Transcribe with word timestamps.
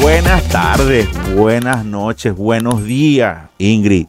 Buenas 0.00 0.48
tardes, 0.48 1.08
buenas 1.34 1.84
noches, 1.84 2.34
buenos 2.36 2.84
días, 2.84 3.48
Ingrid. 3.58 4.06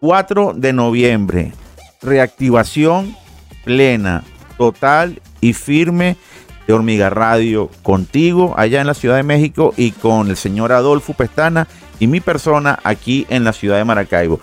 4 0.00 0.54
de 0.54 0.72
noviembre, 0.72 1.52
reactivación 2.00 3.14
plena, 3.64 4.22
total 4.56 5.20
y 5.40 5.52
firme 5.52 6.16
de 6.66 6.72
Hormiga 6.72 7.10
Radio 7.10 7.70
contigo 7.82 8.54
allá 8.56 8.80
en 8.80 8.86
la 8.86 8.94
Ciudad 8.94 9.16
de 9.16 9.22
México 9.24 9.74
y 9.76 9.90
con 9.90 10.30
el 10.30 10.36
señor 10.36 10.72
Adolfo 10.72 11.12
Pestana 11.12 11.68
y 11.98 12.06
mi 12.06 12.20
persona 12.20 12.78
aquí 12.84 13.26
en 13.28 13.44
la 13.44 13.52
ciudad 13.52 13.76
de 13.76 13.84
Maracaibo. 13.84 14.40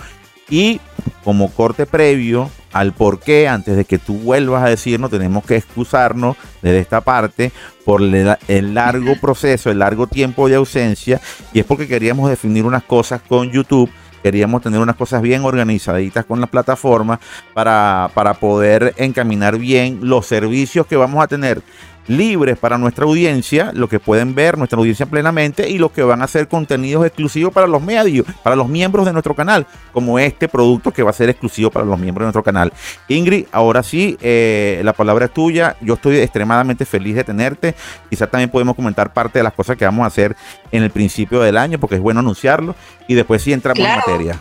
Y 0.49 0.79
como 1.23 1.51
corte 1.51 1.85
previo 1.85 2.49
al 2.73 2.93
por 2.93 3.19
qué, 3.19 3.47
antes 3.47 3.77
de 3.77 3.85
que 3.85 3.99
tú 3.99 4.15
vuelvas 4.15 4.63
a 4.63 4.69
decirnos, 4.69 5.11
tenemos 5.11 5.45
que 5.45 5.55
excusarnos 5.55 6.35
desde 6.61 6.79
esta 6.79 7.01
parte 7.01 7.51
por 7.85 8.01
el 8.01 8.73
largo 8.73 9.15
proceso, 9.21 9.69
el 9.69 9.79
largo 9.79 10.07
tiempo 10.07 10.49
de 10.49 10.55
ausencia, 10.55 11.21
y 11.53 11.59
es 11.59 11.65
porque 11.65 11.87
queríamos 11.87 12.29
definir 12.29 12.65
unas 12.65 12.83
cosas 12.83 13.21
con 13.21 13.51
YouTube 13.51 13.89
queríamos 14.23 14.61
tener 14.61 14.79
unas 14.79 14.95
cosas 14.95 15.21
bien 15.21 15.43
organizaditas 15.43 16.23
con 16.25 16.39
la 16.39 16.47
plataforma 16.47 17.19
para, 17.53 18.09
para 18.13 18.35
poder 18.35 18.93
encaminar 18.95 19.57
bien 19.57 19.99
los 20.01 20.25
servicios 20.25 20.87
que 20.87 20.95
vamos 20.95 21.21
a 21.21 21.27
tener 21.27 21.61
libres 22.07 22.57
para 22.57 22.77
nuestra 22.77 23.05
audiencia, 23.05 23.71
lo 23.73 23.87
que 23.87 23.99
pueden 23.99 24.35
ver 24.35 24.57
nuestra 24.57 24.77
audiencia 24.77 25.05
plenamente 25.05 25.69
y 25.69 25.77
lo 25.77 25.91
que 25.91 26.03
van 26.03 26.21
a 26.21 26.27
ser 26.27 26.47
contenidos 26.47 27.05
exclusivos 27.05 27.53
para 27.53 27.67
los 27.67 27.81
medios, 27.81 28.25
para 28.43 28.55
los 28.55 28.67
miembros 28.67 29.05
de 29.05 29.13
nuestro 29.13 29.35
canal, 29.35 29.65
como 29.91 30.19
este 30.19 30.47
producto 30.47 30.91
que 30.91 31.03
va 31.03 31.11
a 31.11 31.13
ser 31.13 31.29
exclusivo 31.29 31.69
para 31.69 31.85
los 31.85 31.99
miembros 31.99 32.23
de 32.23 32.27
nuestro 32.27 32.43
canal. 32.43 32.73
Ingrid, 33.07 33.45
ahora 33.51 33.83
sí, 33.83 34.17
eh, 34.21 34.81
la 34.83 34.93
palabra 34.93 35.25
es 35.25 35.33
tuya. 35.33 35.75
Yo 35.81 35.95
estoy 35.95 36.17
extremadamente 36.17 36.85
feliz 36.85 37.15
de 37.15 37.23
tenerte. 37.23 37.75
Quizás 38.09 38.29
también 38.29 38.49
podemos 38.49 38.75
comentar 38.75 39.13
parte 39.13 39.39
de 39.39 39.43
las 39.43 39.53
cosas 39.53 39.77
que 39.77 39.85
vamos 39.85 40.03
a 40.03 40.07
hacer 40.07 40.35
en 40.71 40.83
el 40.83 40.89
principio 40.89 41.41
del 41.41 41.57
año, 41.57 41.79
porque 41.79 41.95
es 41.95 42.01
bueno 42.01 42.19
anunciarlo, 42.19 42.75
y 43.07 43.13
después 43.13 43.41
sí 43.41 43.53
entramos 43.53 43.79
en 43.79 43.95
materia. 43.95 44.39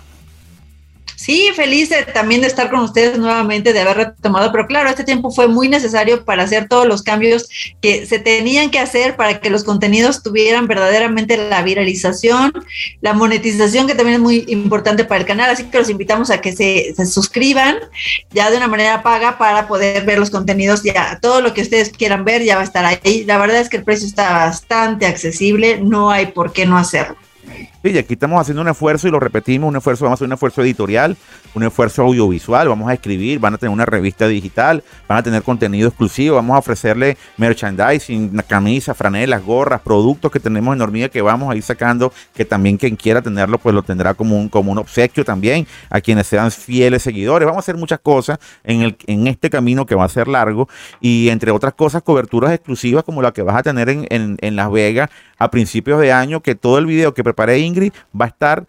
Sí, 1.22 1.50
feliz 1.54 1.88
también 2.12 2.40
de 2.40 2.48
estar 2.48 2.68
con 2.68 2.80
ustedes 2.80 3.16
nuevamente, 3.16 3.72
de 3.72 3.78
haber 3.78 3.96
retomado, 3.96 4.50
pero 4.50 4.66
claro, 4.66 4.90
este 4.90 5.04
tiempo 5.04 5.30
fue 5.30 5.46
muy 5.46 5.68
necesario 5.68 6.24
para 6.24 6.42
hacer 6.42 6.66
todos 6.66 6.84
los 6.84 7.04
cambios 7.04 7.48
que 7.80 8.06
se 8.06 8.18
tenían 8.18 8.72
que 8.72 8.80
hacer 8.80 9.14
para 9.14 9.38
que 9.38 9.48
los 9.48 9.62
contenidos 9.62 10.24
tuvieran 10.24 10.66
verdaderamente 10.66 11.36
la 11.36 11.62
viralización, 11.62 12.52
la 13.02 13.12
monetización, 13.12 13.86
que 13.86 13.94
también 13.94 14.16
es 14.16 14.20
muy 14.20 14.44
importante 14.48 15.04
para 15.04 15.20
el 15.20 15.26
canal, 15.28 15.48
así 15.48 15.62
que 15.62 15.78
los 15.78 15.90
invitamos 15.90 16.28
a 16.32 16.40
que 16.40 16.50
se, 16.50 16.92
se 16.96 17.06
suscriban 17.06 17.76
ya 18.32 18.50
de 18.50 18.56
una 18.56 18.66
manera 18.66 19.04
paga 19.04 19.38
para 19.38 19.68
poder 19.68 20.04
ver 20.04 20.18
los 20.18 20.30
contenidos, 20.30 20.82
ya 20.82 21.20
todo 21.22 21.40
lo 21.40 21.54
que 21.54 21.62
ustedes 21.62 21.90
quieran 21.90 22.24
ver 22.24 22.42
ya 22.42 22.56
va 22.56 22.62
a 22.62 22.64
estar 22.64 22.84
ahí. 22.84 23.22
La 23.26 23.38
verdad 23.38 23.60
es 23.60 23.68
que 23.68 23.76
el 23.76 23.84
precio 23.84 24.08
está 24.08 24.32
bastante 24.32 25.06
accesible, 25.06 25.78
no 25.78 26.10
hay 26.10 26.26
por 26.26 26.52
qué 26.52 26.66
no 26.66 26.76
hacerlo. 26.76 27.16
Y 27.84 27.98
aquí 27.98 28.14
estamos 28.14 28.41
haciendo 28.41 28.62
un 28.62 28.69
esfuerzo 28.69 29.08
y 29.08 29.11
lo 29.11 29.19
repetimos, 29.19 29.69
un 29.69 29.77
esfuerzo, 29.77 30.05
vamos 30.05 30.16
a 30.16 30.19
hacer 30.19 30.27
un 30.27 30.34
esfuerzo 30.34 30.62
editorial, 30.62 31.16
un 31.52 31.64
esfuerzo 31.64 32.02
audiovisual, 32.02 32.69
vamos 32.69 32.89
a 32.89 32.94
escribir, 32.94 33.41
van 33.41 33.55
a 33.55 33.58
tener 33.58 33.72
una 33.72 33.84
revista 33.84 34.28
digital, 34.28 34.84
van 35.08 35.19
a 35.19 35.22
tener 35.24 35.42
contenido 35.42 35.89
exclusivo, 35.89 36.36
vamos 36.36 36.55
a 36.55 36.61
ofrecerle 36.61 37.16
merchandising, 37.39 38.41
camisas, 38.47 38.97
franelas, 38.97 39.44
gorras, 39.44 39.80
productos 39.80 40.30
que 40.30 40.39
tenemos 40.39 40.77
en 40.77 40.80
Hormiga 40.80 41.08
que 41.08 41.22
vamos 41.22 41.52
a 41.52 41.56
ir 41.56 41.62
sacando, 41.64 42.12
que 42.33 42.44
también 42.44 42.77
quien 42.77 42.94
quiera 42.94 43.20
tenerlo, 43.20 43.58
pues 43.58 43.74
lo 43.74 43.83
tendrá 43.83 44.14
como 44.14 44.39
un, 44.39 44.48
como 44.48 44.70
un 44.70 44.78
obsequio 44.78 45.24
también 45.24 45.67
a 45.91 46.00
quienes 46.00 46.28
sean 46.28 46.52
fieles 46.52 47.02
seguidores. 47.02 47.46
Vamos 47.46 47.58
a 47.58 47.64
hacer 47.64 47.77
muchas 47.77 47.98
cosas 47.98 48.39
en, 48.62 48.83
el, 48.83 48.96
en 49.08 49.27
este 49.27 49.50
camino 49.50 49.86
que 49.86 49.96
va 49.96 50.05
a 50.05 50.08
ser 50.08 50.28
largo 50.28 50.69
y 51.00 51.30
entre 51.30 51.50
otras 51.50 51.74
cosas, 51.74 52.02
coberturas 52.02 52.52
exclusivas 52.52 53.02
como 53.02 53.22
la 53.22 53.33
que 53.33 53.42
vas 53.42 53.56
a 53.56 53.62
tener 53.64 53.89
en, 53.89 54.06
en, 54.08 54.39
en 54.41 54.55
Las 54.55 54.70
Vegas 54.70 55.11
a 55.39 55.50
principios 55.50 56.01
de 56.01 56.12
año, 56.12 56.40
que 56.40 56.55
todo 56.55 56.79
el 56.79 56.86
video 56.86 57.14
que 57.14 57.24
preparé 57.24 57.58
Ingrid 57.72 57.92
va 58.18 58.27
a 58.27 58.28
estar 58.28 58.66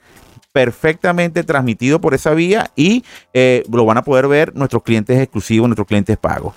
perfectamente 0.51 1.43
transmitido 1.43 1.99
por 1.99 2.13
esa 2.13 2.33
vía 2.33 2.71
y 2.75 3.03
eh, 3.33 3.63
lo 3.71 3.85
van 3.85 3.97
a 3.97 4.03
poder 4.03 4.27
ver 4.27 4.55
nuestros 4.55 4.83
clientes 4.83 5.19
exclusivos, 5.19 5.67
nuestros 5.67 5.87
clientes 5.87 6.17
pagos. 6.17 6.53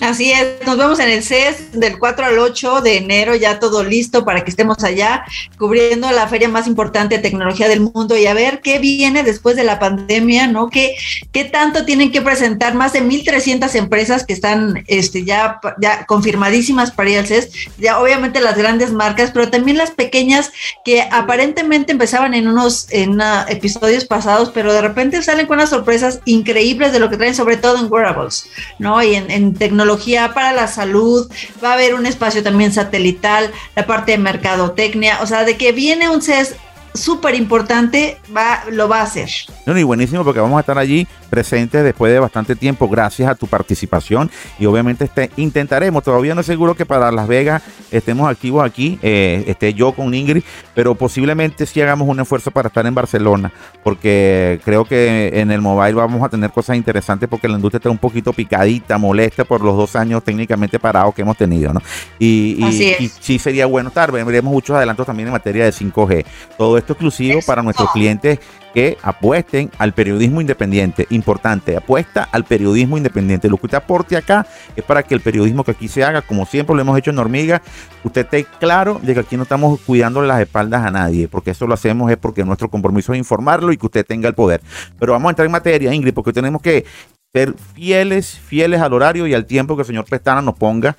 Así 0.00 0.32
es, 0.32 0.66
nos 0.66 0.76
vemos 0.76 0.98
en 0.98 1.08
el 1.08 1.22
CES 1.22 1.70
del 1.70 2.00
4 2.00 2.26
al 2.26 2.40
8 2.40 2.80
de 2.80 2.96
enero, 2.96 3.36
ya 3.36 3.60
todo 3.60 3.84
listo 3.84 4.24
para 4.24 4.42
que 4.42 4.50
estemos 4.50 4.82
allá 4.82 5.24
cubriendo 5.56 6.10
la 6.10 6.26
feria 6.26 6.48
más 6.48 6.66
importante 6.66 7.14
de 7.14 7.22
tecnología 7.22 7.68
del 7.68 7.78
mundo 7.78 8.16
y 8.16 8.26
a 8.26 8.34
ver 8.34 8.60
qué 8.60 8.80
viene 8.80 9.22
después 9.22 9.54
de 9.54 9.62
la 9.62 9.78
pandemia, 9.78 10.48
¿no? 10.48 10.68
¿Qué, 10.68 10.96
qué 11.30 11.44
tanto 11.44 11.84
tienen 11.84 12.10
que 12.10 12.22
presentar? 12.22 12.74
Más 12.74 12.92
de 12.92 13.04
1.300 13.04 13.72
empresas 13.76 14.26
que 14.26 14.32
están 14.32 14.82
este, 14.88 15.24
ya, 15.24 15.60
ya 15.80 16.04
confirmadísimas 16.06 16.90
para 16.90 17.10
ir 17.10 17.18
al 17.20 17.28
CES, 17.28 17.52
ya 17.78 18.00
obviamente 18.00 18.40
las 18.40 18.58
grandes 18.58 18.90
marcas, 18.90 19.30
pero 19.30 19.48
también 19.48 19.78
las 19.78 19.92
pequeñas 19.92 20.50
que 20.84 21.02
aparentemente 21.02 21.92
empezaban 21.92 22.34
en 22.34 22.48
unos 22.48 22.88
en, 22.90 23.20
episodios 23.46 24.06
pasados, 24.06 24.50
pero 24.52 24.72
de 24.72 24.82
repente 24.82 25.22
salen 25.22 25.46
con 25.46 25.58
unas 25.58 25.70
sorpresas 25.70 26.18
increíbles 26.24 26.92
de 26.92 26.98
lo 26.98 27.08
que 27.08 27.16
traen, 27.16 27.36
sobre 27.36 27.58
todo 27.58 27.78
en 27.78 27.92
wearables, 27.92 28.46
¿no? 28.80 29.00
Y 29.00 29.14
en 29.14 29.54
tecnología 29.54 29.83
tecnología 29.84 30.32
para 30.32 30.52
la 30.52 30.66
salud, 30.66 31.30
va 31.62 31.70
a 31.70 31.74
haber 31.74 31.94
un 31.94 32.06
espacio 32.06 32.42
también 32.42 32.72
satelital, 32.72 33.52
la 33.76 33.86
parte 33.86 34.12
de 34.12 34.18
mercadotecnia, 34.18 35.18
o 35.20 35.26
sea, 35.26 35.44
de 35.44 35.58
que 35.58 35.72
viene 35.72 36.08
un 36.08 36.22
CES 36.22 36.56
súper 36.94 37.34
importante, 37.34 38.18
va, 38.34 38.62
lo 38.70 38.88
va 38.88 39.00
a 39.00 39.02
hacer. 39.02 39.28
No, 39.66 39.76
y 39.76 39.82
buenísimo 39.82 40.22
porque 40.24 40.40
vamos 40.40 40.56
a 40.56 40.60
estar 40.60 40.78
allí 40.78 41.06
presentes 41.28 41.82
después 41.82 42.12
de 42.12 42.20
bastante 42.20 42.54
tiempo 42.54 42.88
gracias 42.88 43.28
a 43.28 43.34
tu 43.34 43.48
participación 43.48 44.30
y 44.60 44.66
obviamente 44.66 45.04
este, 45.04 45.30
intentaremos, 45.36 46.04
todavía 46.04 46.34
no 46.34 46.42
es 46.42 46.46
seguro 46.46 46.76
que 46.76 46.86
para 46.86 47.10
Las 47.10 47.26
Vegas 47.26 47.62
estemos 47.90 48.30
activos 48.30 48.64
aquí, 48.64 49.00
eh, 49.02 49.42
esté 49.48 49.74
yo 49.74 49.90
con 49.92 50.14
Ingrid, 50.14 50.44
pero 50.74 50.94
posiblemente 50.94 51.66
sí 51.66 51.80
hagamos 51.80 52.06
un 52.06 52.20
esfuerzo 52.20 52.52
para 52.52 52.68
estar 52.68 52.86
en 52.86 52.94
Barcelona 52.94 53.52
porque 53.82 54.60
creo 54.64 54.84
que 54.84 55.32
en 55.34 55.50
el 55.50 55.60
mobile 55.60 55.94
vamos 55.94 56.22
a 56.22 56.28
tener 56.28 56.50
cosas 56.52 56.76
interesantes 56.76 57.28
porque 57.28 57.48
la 57.48 57.56
industria 57.56 57.78
está 57.78 57.90
un 57.90 57.98
poquito 57.98 58.32
picadita, 58.32 58.98
molesta 58.98 59.44
por 59.44 59.60
los 59.62 59.76
dos 59.76 59.96
años 59.96 60.22
técnicamente 60.22 60.78
parados 60.78 61.12
que 61.14 61.22
hemos 61.22 61.36
tenido, 61.36 61.72
¿no? 61.72 61.82
Y, 62.20 62.64
y, 62.64 63.08
sí 63.08 63.38
sería 63.38 63.66
bueno 63.66 63.88
estar, 63.88 64.12
veremos 64.12 64.52
muchos 64.52 64.76
adelantos 64.76 65.06
también 65.06 65.28
en 65.28 65.32
materia 65.32 65.64
de 65.64 65.72
5G. 65.72 66.24
Todo 66.56 66.78
esto 66.78 66.83
exclusivo 66.92 67.40
para 67.46 67.62
nuestros 67.62 67.90
clientes 67.92 68.38
que 68.74 68.98
apuesten 69.02 69.70
al 69.78 69.94
periodismo 69.94 70.40
independiente. 70.40 71.06
Importante, 71.10 71.76
apuesta 71.76 72.28
al 72.32 72.44
periodismo 72.44 72.96
independiente. 72.96 73.48
Lo 73.48 73.56
que 73.56 73.66
usted 73.66 73.78
aporte 73.78 74.16
acá 74.16 74.46
es 74.74 74.84
para 74.84 75.02
que 75.04 75.14
el 75.14 75.20
periodismo 75.20 75.64
que 75.64 75.70
aquí 75.70 75.88
se 75.88 76.02
haga, 76.02 76.22
como 76.22 76.44
siempre 76.44 76.74
lo 76.74 76.82
hemos 76.82 76.98
hecho 76.98 77.10
en 77.10 77.18
Hormiga, 77.18 77.62
usted 78.02 78.22
esté 78.22 78.44
claro 78.58 79.00
de 79.00 79.14
que 79.14 79.20
aquí 79.20 79.36
no 79.36 79.44
estamos 79.44 79.80
cuidando 79.80 80.20
las 80.22 80.40
espaldas 80.40 80.84
a 80.84 80.90
nadie, 80.90 81.28
porque 81.28 81.52
eso 81.52 81.66
lo 81.66 81.74
hacemos 81.74 82.10
es 82.10 82.16
porque 82.16 82.44
nuestro 82.44 82.68
compromiso 82.68 83.12
es 83.12 83.18
informarlo 83.18 83.72
y 83.72 83.76
que 83.76 83.86
usted 83.86 84.04
tenga 84.04 84.28
el 84.28 84.34
poder. 84.34 84.60
Pero 84.98 85.12
vamos 85.12 85.28
a 85.28 85.30
entrar 85.30 85.46
en 85.46 85.52
materia, 85.52 85.94
Ingrid, 85.94 86.12
porque 86.12 86.32
tenemos 86.32 86.60
que 86.60 86.84
ser 87.32 87.54
fieles, 87.74 88.38
fieles 88.38 88.80
al 88.80 88.92
horario 88.92 89.26
y 89.26 89.34
al 89.34 89.46
tiempo 89.46 89.76
que 89.76 89.82
el 89.82 89.86
señor 89.86 90.04
Pestana 90.04 90.40
nos 90.40 90.54
ponga 90.54 90.96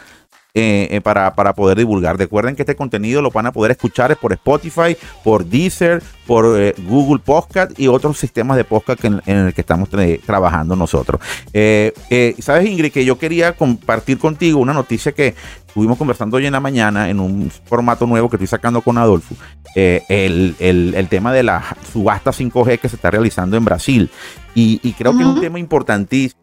eh, 0.58 0.88
eh, 0.90 1.02
para, 1.02 1.34
poder 1.54 1.78
divulgar. 1.78 2.18
Recuerden 2.18 2.56
que 2.56 2.62
este 2.62 2.78
contenido 2.78 3.22
lo 3.22 3.30
van 3.30 3.46
a 3.46 3.52
poder 3.52 3.72
escuchar 3.72 4.16
por 4.16 4.32
Spotify, 4.32 4.96
por 5.22 5.44
Deezer, 5.44 6.02
por 6.26 6.58
eh, 6.58 6.74
Google 6.88 7.22
Podcast 7.22 7.78
y 7.78 7.90
otros 7.90 8.18
sistemas 8.18 8.56
de 8.56 8.64
podcast 8.64 9.04
en, 9.04 9.22
el 9.26 9.54
que 9.54 9.60
estamos 9.60 9.90
trabajando 10.26 10.78
nosotros. 10.78 11.20
Sabes, 11.52 12.70
Ingrid, 12.70 12.94
que 12.94 13.04
yo 13.04 13.18
quería 13.18 13.52
compartir 13.52 14.18
contigo 14.18 14.62
una 14.62 14.72
noticia 14.72 15.12
que 15.12 15.36
estuvimos 15.68 15.98
conversando 15.98 16.38
hoy 16.38 16.46
en 16.46 16.54
la 16.54 16.62
mañana 16.62 17.10
en 17.10 17.20
un 17.20 17.52
formato 17.66 18.08
nuevo 18.08 18.30
que 18.30 18.38
estoy 18.38 18.48
sacando 18.48 18.80
con 18.80 18.98
Adolfo, 18.98 19.36
el, 19.76 21.08
tema 21.10 21.34
de 21.34 21.44
la 21.44 21.66
subasta 21.92 22.32
5G 22.32 22.80
que 22.80 22.88
se 22.88 22.96
está 22.96 23.12
realizando 23.12 23.58
en 23.58 23.66
Brasil. 23.66 24.10
Y, 24.54 24.94
creo 24.94 25.12
que 25.18 25.24
es 25.24 25.28
un 25.28 25.42
tema 25.42 25.60
importantísimo 25.60 26.40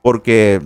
porque 0.00 0.62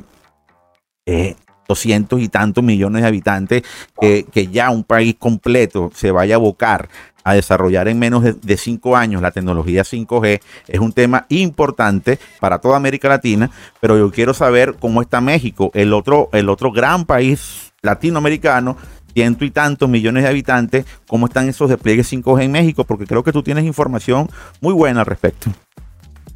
200 1.68 2.20
y 2.20 2.28
tantos 2.28 2.62
millones 2.62 3.02
de 3.02 3.08
habitantes, 3.08 3.62
que 4.00 4.48
ya 4.52 4.70
un 4.70 4.84
país 4.84 5.16
completo 5.18 5.90
se 5.94 6.10
vaya 6.10 6.34
a 6.34 6.36
abocar 6.36 6.88
a 7.24 7.34
desarrollar 7.34 7.88
en 7.88 7.98
menos 7.98 8.22
de, 8.22 8.56
cinco 8.56 8.96
años 8.96 9.22
la 9.22 9.30
tecnología 9.30 9.82
5G 9.82 10.40
es 10.68 10.80
un 10.80 10.92
tema 10.92 11.26
importante 11.30 12.18
para 12.38 12.58
toda 12.58 12.76
América 12.76 13.08
Latina, 13.08 13.50
pero 13.80 13.96
yo 13.96 14.10
quiero 14.10 14.34
saber 14.34 14.76
cómo 14.78 15.00
está 15.02 15.20
México, 15.20 15.70
el 15.74 15.92
otro, 15.94 16.28
el 16.32 16.50
otro 16.50 16.70
gran 16.70 17.06
país 17.06 17.72
latinoamericano 17.82 18.76
ciento 19.14 19.44
y 19.44 19.50
tantos 19.50 19.88
millones 19.88 20.24
de 20.24 20.28
habitantes, 20.28 20.86
cómo 21.06 21.26
están 21.26 21.48
esos 21.48 21.70
despliegues 21.70 22.12
5G 22.12 22.42
en 22.42 22.52
México, 22.52 22.84
porque 22.84 23.06
creo 23.06 23.22
que 23.22 23.32
tú 23.32 23.42
tienes 23.42 23.64
información 23.64 24.28
muy 24.60 24.74
buena 24.74 25.00
al 25.00 25.06
respecto. 25.06 25.50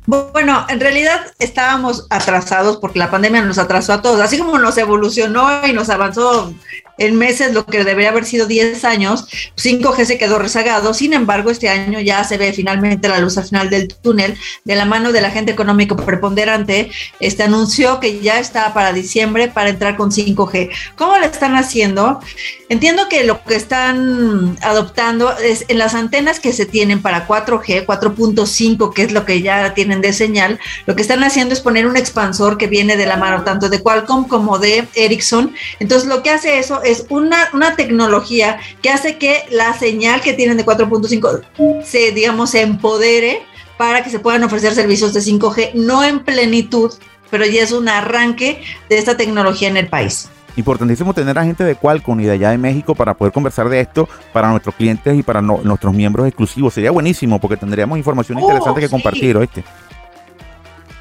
Bueno, 0.08 0.64
en 0.70 0.80
realidad 0.80 1.20
estábamos 1.38 2.06
atrasados 2.08 2.78
porque 2.78 2.98
la 2.98 3.10
pandemia 3.10 3.42
nos 3.42 3.58
atrasó 3.58 3.92
a 3.92 4.00
todos, 4.00 4.20
así 4.20 4.38
como 4.38 4.58
nos 4.58 4.78
evolucionó 4.78 5.66
y 5.66 5.74
nos 5.74 5.90
avanzó 5.90 6.50
en 6.98 7.16
meses 7.16 7.54
lo 7.54 7.64
que 7.64 7.84
debería 7.84 8.10
haber 8.10 8.24
sido 8.24 8.46
10 8.46 8.84
años, 8.84 9.26
5G 9.56 10.04
se 10.04 10.18
quedó 10.18 10.38
rezagado. 10.38 10.94
Sin 10.94 11.12
embargo, 11.12 11.50
este 11.50 11.68
año 11.68 12.00
ya 12.00 12.24
se 12.24 12.36
ve 12.36 12.52
finalmente 12.52 13.08
la 13.08 13.20
luz 13.20 13.38
al 13.38 13.44
final 13.44 13.70
del 13.70 13.88
túnel 13.88 14.36
de 14.64 14.74
la 14.74 14.84
mano 14.84 15.12
del 15.12 15.24
agente 15.24 15.52
económico 15.52 15.96
preponderante. 15.96 16.90
Este 17.20 17.44
anunció 17.44 18.00
que 18.00 18.20
ya 18.20 18.38
está 18.38 18.74
para 18.74 18.92
diciembre 18.92 19.48
para 19.48 19.70
entrar 19.70 19.96
con 19.96 20.10
5G. 20.10 20.70
¿Cómo 20.96 21.16
lo 21.16 21.24
están 21.24 21.54
haciendo? 21.54 22.20
Entiendo 22.68 23.08
que 23.08 23.24
lo 23.24 23.42
que 23.44 23.54
están 23.54 24.58
adoptando 24.60 25.36
es 25.38 25.64
en 25.68 25.78
las 25.78 25.94
antenas 25.94 26.40
que 26.40 26.52
se 26.52 26.66
tienen 26.66 27.00
para 27.00 27.26
4G, 27.26 27.86
4.5, 27.86 28.92
que 28.92 29.02
es 29.02 29.12
lo 29.12 29.24
que 29.24 29.40
ya 29.40 29.72
tienen 29.74 30.00
de 30.00 30.12
señal, 30.12 30.58
lo 30.86 30.94
que 30.94 31.02
están 31.02 31.22
haciendo 31.22 31.54
es 31.54 31.60
poner 31.60 31.86
un 31.86 31.96
expansor 31.96 32.58
que 32.58 32.66
viene 32.66 32.96
de 32.96 33.06
la 33.06 33.16
mano 33.16 33.44
tanto 33.44 33.68
de 33.68 33.80
Qualcomm 33.80 34.26
como 34.26 34.58
de 34.58 34.86
Ericsson. 34.94 35.54
Entonces, 35.80 36.08
lo 36.08 36.22
que 36.22 36.30
hace 36.30 36.58
eso 36.58 36.82
es 36.82 36.87
una, 37.08 37.48
una 37.52 37.76
tecnología 37.76 38.58
que 38.82 38.90
hace 38.90 39.18
que 39.18 39.44
la 39.50 39.74
señal 39.74 40.20
que 40.20 40.32
tienen 40.32 40.56
de 40.56 40.64
4.5 40.64 41.84
se, 41.84 42.12
digamos, 42.12 42.50
se 42.50 42.62
empodere 42.62 43.42
para 43.76 44.02
que 44.02 44.10
se 44.10 44.18
puedan 44.18 44.42
ofrecer 44.44 44.74
servicios 44.74 45.14
de 45.14 45.20
5G, 45.20 45.74
no 45.74 46.02
en 46.04 46.20
plenitud, 46.20 46.92
pero 47.30 47.46
ya 47.46 47.62
es 47.62 47.72
un 47.72 47.88
arranque 47.88 48.62
de 48.88 48.98
esta 48.98 49.16
tecnología 49.16 49.68
en 49.68 49.76
el 49.76 49.88
país. 49.88 50.28
Importantísimo 50.56 51.14
tener 51.14 51.38
a 51.38 51.44
gente 51.44 51.62
de 51.62 51.76
Qualcomm 51.76 52.18
y 52.20 52.24
de 52.24 52.32
allá 52.32 52.50
de 52.50 52.58
México 52.58 52.96
para 52.96 53.14
poder 53.14 53.32
conversar 53.32 53.68
de 53.68 53.78
esto 53.78 54.08
para 54.32 54.50
nuestros 54.50 54.74
clientes 54.74 55.16
y 55.16 55.22
para 55.22 55.40
nuestros 55.40 55.94
miembros 55.94 56.26
exclusivos. 56.26 56.74
Sería 56.74 56.90
buenísimo 56.90 57.38
porque 57.38 57.56
tendríamos 57.56 57.96
información 57.96 58.40
interesante 58.40 58.80
que 58.80 58.88
compartir, 58.88 59.36
¿oíste? 59.36 59.62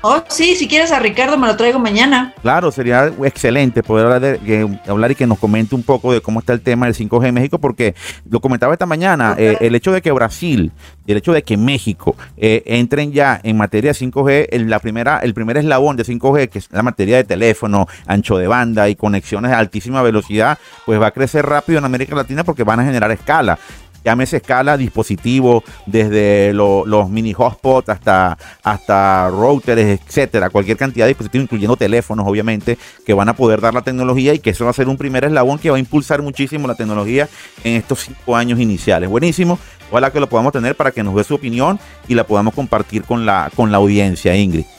Oh, 0.01 0.23
sí, 0.27 0.55
si 0.55 0.67
quieres 0.67 0.91
a 0.91 0.99
Ricardo 0.99 1.37
me 1.37 1.47
lo 1.47 1.57
traigo 1.57 1.79
mañana. 1.79 2.33
Claro, 2.41 2.71
sería 2.71 3.11
excelente 3.23 3.81
poder 3.81 4.05
hablar, 4.05 4.39
de, 4.39 4.79
hablar 4.87 5.11
y 5.11 5.15
que 5.15 5.25
nos 5.25 5.39
comente 5.39 5.73
un 5.73 5.81
poco 5.81 6.13
de 6.13 6.21
cómo 6.21 6.39
está 6.39 6.53
el 6.53 6.61
tema 6.61 6.85
del 6.85 6.95
5G 6.95 7.27
en 7.27 7.33
México, 7.33 7.57
porque 7.57 7.95
lo 8.29 8.39
comentaba 8.39 8.73
esta 8.73 8.85
mañana, 8.85 9.35
eh, 9.37 9.57
el 9.59 9.73
hecho 9.73 9.91
de 9.91 10.01
que 10.01 10.11
Brasil, 10.11 10.71
el 11.07 11.17
hecho 11.17 11.33
de 11.33 11.43
que 11.43 11.57
México 11.57 12.15
eh, 12.37 12.61
entren 12.67 13.11
ya 13.11 13.39
en 13.43 13.57
materia 13.57 13.91
de 13.91 13.99
5G, 13.99 14.47
el, 14.51 14.69
la 14.69 14.79
primera, 14.79 15.19
el 15.19 15.33
primer 15.33 15.57
eslabón 15.57 15.97
de 15.97 16.05
5G, 16.05 16.49
que 16.49 16.59
es 16.59 16.71
la 16.71 16.83
materia 16.83 17.17
de 17.17 17.23
teléfono, 17.23 17.87
ancho 18.05 18.37
de 18.37 18.47
banda 18.47 18.89
y 18.89 18.95
conexiones 18.95 19.49
de 19.49 19.57
altísima 19.57 20.03
velocidad, 20.03 20.59
pues 20.85 21.01
va 21.01 21.07
a 21.07 21.11
crecer 21.11 21.45
rápido 21.45 21.79
en 21.79 21.85
América 21.85 22.15
Latina 22.15 22.43
porque 22.43 22.63
van 22.63 22.79
a 22.79 22.85
generar 22.85 23.11
escala 23.11 23.57
llámese 24.07 24.37
escala, 24.37 24.77
dispositivo, 24.77 25.65
desde 25.85 26.53
los 26.53 27.09
mini 27.09 27.33
hotspots 27.33 27.89
hasta, 27.89 28.37
hasta 28.63 29.29
routers, 29.29 29.99
etcétera, 29.99 30.49
cualquier 30.49 30.77
cantidad 30.77 31.05
de 31.05 31.09
dispositivos, 31.09 31.43
incluyendo 31.43 31.75
teléfonos, 31.75 32.25
obviamente, 32.25 32.77
que 33.05 33.13
van 33.13 33.27
a 33.27 33.35
poder 33.35 33.59
dar 33.59 33.73
la 33.73 33.81
tecnología 33.81 34.33
y 34.33 34.39
que 34.39 34.51
eso 34.51 34.63
va 34.63 34.69
a 34.69 34.73
ser 34.73 34.87
un 34.87 34.95
primer 34.95 35.25
eslabón 35.25 35.59
que 35.59 35.69
va 35.69 35.75
a 35.75 35.79
impulsar 35.79 36.21
muchísimo 36.21 36.69
la 36.69 36.75
tecnología 36.75 37.27
en 37.65 37.73
estos 37.75 37.99
cinco 37.99 38.37
años 38.37 38.61
iniciales. 38.61 39.09
Buenísimo. 39.09 39.59
Ojalá 39.91 40.09
que 40.11 40.21
lo 40.21 40.29
podamos 40.29 40.53
tener 40.53 40.75
para 40.75 40.91
que 40.91 41.03
nos 41.03 41.13
dé 41.13 41.25
su 41.25 41.35
opinión 41.35 41.77
y 42.07 42.15
la 42.15 42.25
podamos 42.25 42.53
compartir 42.53 43.03
con 43.03 43.25
la, 43.25 43.51
con 43.57 43.71
la 43.71 43.77
audiencia, 43.77 44.33
Ingrid. 44.37 44.76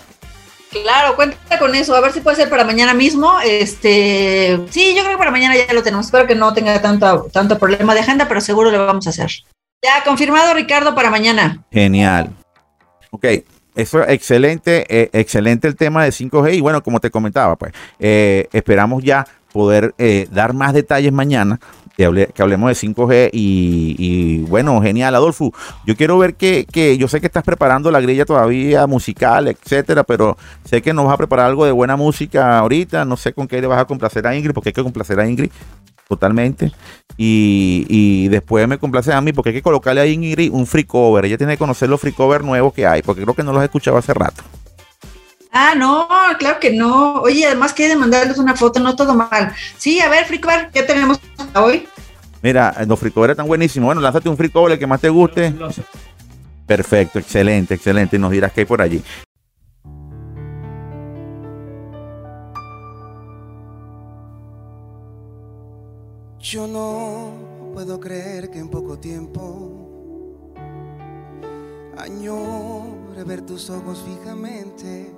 Claro, 0.71 1.17
cuenta 1.17 1.59
con 1.59 1.75
eso. 1.75 1.95
A 1.95 2.01
ver 2.01 2.13
si 2.13 2.21
puede 2.21 2.37
ser 2.37 2.51
para 2.51 2.65
mañana 2.65 2.95
mismo. 2.95 3.41
Este, 3.45 4.59
sí, 4.71 4.95
yo 4.95 5.03
creo 5.03 5.15
que 5.15 5.19
para 5.19 5.31
mañana 5.31 5.57
ya 5.57 5.73
lo 5.73 5.83
tenemos. 5.83 6.07
Espero 6.07 6.27
que 6.27 6.35
no 6.35 6.53
tenga 6.53 6.81
tanto, 6.81 7.29
tanto 7.33 7.59
problema 7.59 7.95
de 7.95 8.01
agenda, 8.01 8.29
pero 8.29 8.41
seguro 8.41 8.71
lo 8.71 8.87
vamos 8.87 9.07
a 9.07 9.11
hacer. 9.11 9.31
Ya, 9.83 10.03
confirmado, 10.05 10.55
Ricardo, 10.55 10.95
para 10.95 11.11
mañana. 11.11 11.65
Genial. 11.71 12.31
Ok, 13.11 13.25
eso 13.75 14.03
es 14.03 14.09
excelente, 14.11 14.85
eh, 14.89 15.09
excelente 15.13 15.69
el 15.69 15.77
tema 15.77 16.05
de 16.05 16.11
5G. 16.11 16.55
Y 16.55 16.61
bueno, 16.61 16.83
como 16.83 17.01
te 17.01 17.11
comentaba, 17.11 17.57
pues 17.57 17.73
eh, 17.99 18.49
esperamos 18.53 19.03
ya 19.03 19.27
poder 19.53 19.95
eh, 19.99 20.27
dar 20.31 20.53
más 20.53 20.75
detalles 20.75 21.13
mañana 21.13 21.59
que, 21.99 22.43
hablemos 22.43 22.69
de 22.69 22.89
5G 22.89 23.31
y, 23.33 24.39
bueno, 24.49 24.81
genial, 24.81 25.17
Adolfo. 25.17 25.53
Yo 25.85 25.97
quiero 25.97 26.17
ver 26.17 26.37
que, 26.37 26.65
que, 26.71 26.97
yo 26.97 27.09
sé 27.09 27.21
que 27.21 27.27
estás 27.27 27.43
preparando 27.43 27.91
la 27.91 28.01
grilla 28.01 28.25
todavía 28.25 28.87
musical, 28.87 29.49
etcétera, 29.49 30.05
pero 30.05 30.37
sé 30.65 30.81
que 30.81 30.93
nos 30.93 31.07
vas 31.07 31.15
a 31.15 31.19
preparar 31.19 31.47
algo 31.47 31.65
de 31.65 31.73
buena 31.73 31.97
música 31.97 32.59
ahorita. 32.59 33.05
No 33.05 33.17
sé 33.17 33.33
con 33.33 33.49
qué 33.49 33.61
le 33.61 33.67
vas 33.67 33.81
a 33.81 33.85
complacer 33.85 34.27
a 34.29 34.37
Ingrid, 34.37 34.55
porque 34.55 34.69
hay 34.69 34.75
que 34.75 34.83
complacer 34.83 35.19
a 35.19 35.29
Ingrid 35.29 35.51
totalmente. 36.09 36.73
Y, 37.17 37.85
y, 37.89 38.29
después 38.29 38.67
me 38.69 38.79
complace 38.79 39.13
a 39.13 39.21
mí 39.21 39.33
porque 39.33 39.51
hay 39.51 39.57
que 39.57 39.63
colocarle 39.63 40.01
a 40.01 40.07
Ingrid 40.07 40.53
un 40.53 40.67
free 40.67 40.85
cover. 40.85 41.25
Ella 41.25 41.37
tiene 41.37 41.55
que 41.55 41.59
conocer 41.59 41.89
los 41.89 42.01
free 42.01 42.13
cover 42.13 42.45
nuevos 42.45 42.73
que 42.73 42.87
hay, 42.87 43.03
porque 43.03 43.23
creo 43.23 43.35
que 43.35 43.43
no 43.43 43.53
los 43.53 43.61
he 43.63 43.65
escuchado 43.65 43.97
hace 43.97 44.15
rato. 44.15 44.45
Ah, 45.51 45.75
no, 45.77 46.09
claro 46.39 46.61
que 46.61 46.73
no. 46.73 47.15
Oye, 47.23 47.47
además 47.47 47.73
que 47.73 47.89
de 47.89 47.97
mandarles 47.97 48.39
una 48.39 48.55
foto, 48.55 48.81
no 48.81 48.95
todo 48.95 49.15
mal. 49.15 49.55
Sí, 49.77 50.01
a 50.01 50.09
ver, 50.09 50.27
free 50.27 50.41
cover, 50.41 50.71
¿qué 50.73 50.83
tenemos 50.83 51.19
hoy? 51.55 51.89
Mira, 52.43 52.75
los 52.87 52.99
free 52.99 53.11
cover 53.11 53.31
están 53.31 53.47
buenísimos. 53.47 53.87
Bueno, 53.87 54.01
lánzate 54.01 54.29
un 54.29 54.37
free 54.37 54.51
cover 54.51 54.73
el 54.73 54.79
que 54.79 54.87
más 54.87 55.01
te 55.01 55.09
guste. 55.09 55.55
Perfecto, 56.67 57.19
excelente, 57.19 57.75
excelente. 57.75 58.17
Y 58.17 58.19
nos 58.19 58.31
dirás 58.31 58.53
qué 58.53 58.61
hay 58.61 58.67
por 58.67 58.83
allí. 58.83 59.03
Yo 66.41 66.67
no 66.67 67.73
puedo 67.75 67.99
creer 67.99 68.51
que 68.51 68.59
en 68.59 68.69
poco 68.69 68.99
tiempo 68.99 70.55
añore 71.99 73.25
ver 73.25 73.43
tus 73.43 73.69
ojos 73.71 74.03
fijamente 74.07 75.18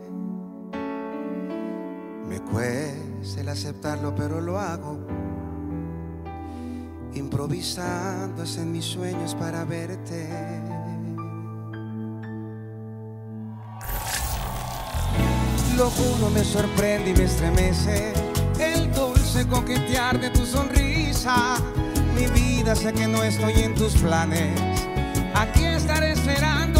me 2.31 2.39
cuesta 2.39 3.41
el 3.41 3.49
aceptarlo, 3.49 4.15
pero 4.15 4.41
lo 4.41 4.59
hago. 4.61 5.01
Improvisando 7.13 8.45
en 8.45 8.71
mis 8.71 8.85
sueños 8.85 9.35
para 9.35 9.65
verte. 9.65 10.29
Lo 15.77 15.91
juro, 15.91 16.31
me 16.31 16.45
sorprende 16.45 17.11
y 17.11 17.15
me 17.15 17.25
estremece 17.25 18.13
el 18.61 18.93
dulce 18.93 19.49
coquetear 19.49 20.21
de 20.21 20.31
tu 20.31 20.47
sonrisa. 20.47 21.57
Mi 22.15 22.29
vida, 22.29 22.77
sé 22.77 22.93
que 22.93 23.09
no 23.09 23.25
estoy 23.25 23.55
en 23.55 23.75
tus 23.75 23.95
planes. 23.97 24.57
Aquí 25.35 25.65
estaré 25.65 26.13
esperando 26.13 26.80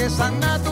Porque 0.00 0.14
es 0.14 0.16
tan 0.16 0.69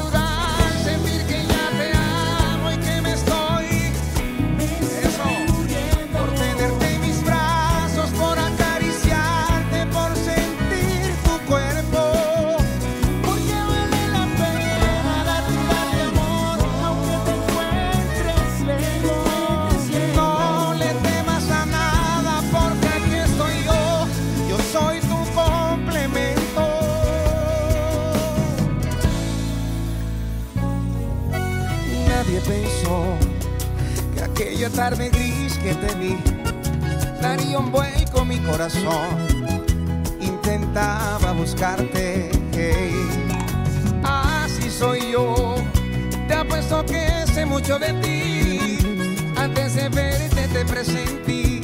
Aquella 34.68 34.90
tarde 34.90 35.08
gris 35.08 35.56
que 35.58 35.74
te 35.74 35.94
vi, 35.94 36.18
daría 37.22 37.58
un 37.58 37.72
vuelco 37.72 38.22
mi 38.22 38.38
corazón. 38.40 39.16
Intentaba 40.20 41.32
buscarte, 41.32 42.30
hey. 42.52 42.92
así 44.04 44.70
soy 44.70 45.12
yo. 45.12 45.54
Te 46.26 46.34
apuesto 46.34 46.84
que 46.84 47.08
sé 47.32 47.46
mucho 47.46 47.78
de 47.78 47.94
ti. 47.94 48.78
Antes 49.36 49.74
de 49.74 49.88
verte 49.88 50.48
te 50.48 50.64
presentí, 50.66 51.62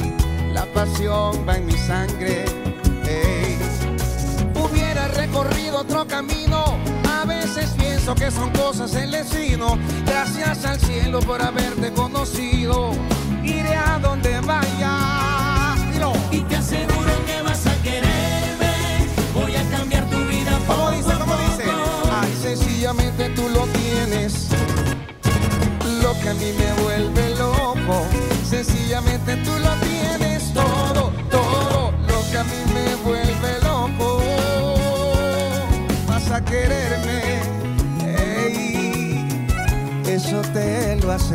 la 0.51 0.65
pasión 0.73 1.45
va 1.47 1.57
en 1.57 1.67
mi 1.67 1.77
sangre. 1.77 2.45
Hubiera 4.55 5.07
recorrido 5.09 5.81
otro 5.81 6.07
camino. 6.07 6.64
Pienso 7.77 8.13
que 8.15 8.29
son 8.31 8.51
cosas 8.51 8.91
del 8.91 9.11
destino. 9.11 9.77
Gracias 10.05 10.65
al 10.65 10.77
cielo 10.77 11.21
por 11.21 11.41
haberte 11.41 11.93
conocido. 11.93 12.91
Iré 13.43 13.75
a 13.75 13.97
donde 13.99 14.41
vaya. 14.41 15.14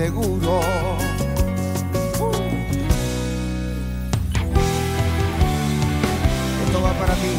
Aseguro. 0.00 0.60
Esto 6.64 6.82
va 6.82 6.92
para 6.94 7.14
ti. 7.14 7.34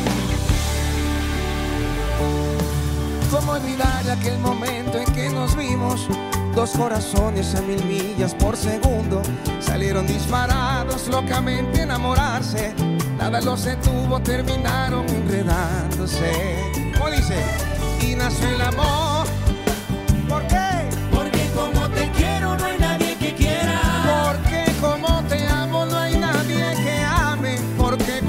¿Cómo 3.32 3.54
olvidar 3.54 4.10
aquel 4.12 4.38
momento 4.40 5.00
en 5.00 5.12
que 5.14 5.30
nos 5.30 5.56
vimos? 5.56 6.08
Dos 6.54 6.72
corazones 6.72 7.56
a 7.56 7.62
mil 7.62 7.84
millas 7.86 8.36
por 8.36 8.56
segundo 8.56 9.24
salieron 9.60 10.06
disparados 10.06 11.08
locamente 11.08 11.82
enamorarse. 11.82 12.76
Nada 13.18 13.42
los 13.42 13.64
detuvo, 13.64 14.20
terminaron 14.20 15.08
enredándose. 15.10 16.60
¿Cómo 16.94 17.10
dice? 17.10 17.44
Y 18.02 18.16
nació 18.16 18.50
el 18.50 18.62
amor. 18.62 19.11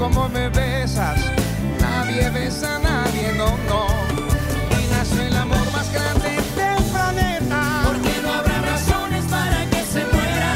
Como 0.03 0.27
me 0.27 0.49
besas, 0.49 1.17
nadie 1.79 2.29
besa 2.29 2.75
a 2.75 2.79
nadie, 2.79 3.31
no, 3.37 3.47
no. 3.69 3.87
Y 4.77 4.91
nació 4.91 5.21
el 5.21 5.37
amor 5.37 5.65
más 5.71 5.89
grande 5.93 6.29
del 6.57 6.83
planeta. 6.91 7.83
Porque 7.85 8.13
no 8.21 8.33
habrá 8.33 8.61
razones 8.63 9.23
para 9.29 9.65
que 9.69 9.81
se 9.93 10.03
muera. 10.13 10.51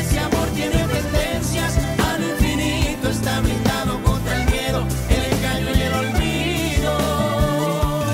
Ese 0.00 0.18
amor 0.18 0.48
tiene 0.54 0.78
tendencias 0.78 1.74
al 2.08 2.22
infinito. 2.24 3.10
Está 3.10 3.40
blindado 3.40 4.02
contra 4.02 4.34
el 4.34 4.50
miedo, 4.50 4.86
el 5.10 5.24
engaño 5.34 5.68
y 5.78 5.82
el 5.82 5.92
olvido. 5.92 6.94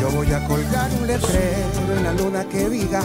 Yo 0.00 0.10
voy 0.10 0.32
a 0.32 0.44
colgar 0.48 0.90
un 1.00 1.06
letrero 1.06 1.96
en 1.96 2.02
la 2.02 2.12
luna 2.12 2.44
que 2.44 2.68
diga 2.68 3.02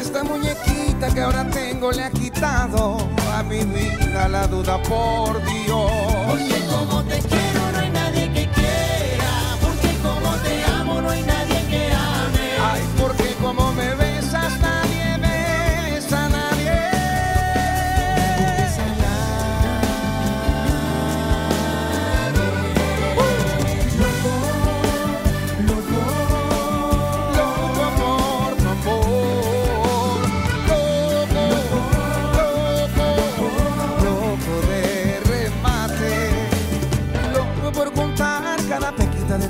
esta 0.00 0.24
muñequita 0.24 1.14
que 1.14 1.20
ahora 1.20 1.48
tengo 1.48 1.92
le 1.92 2.02
ha 2.02 2.10
quitado 2.10 2.96
a 3.32 3.44
mi 3.44 3.64
vida 3.64 4.28
la 4.28 4.48
duda 4.48 4.82
por 4.82 5.40
Dios. 5.44 6.11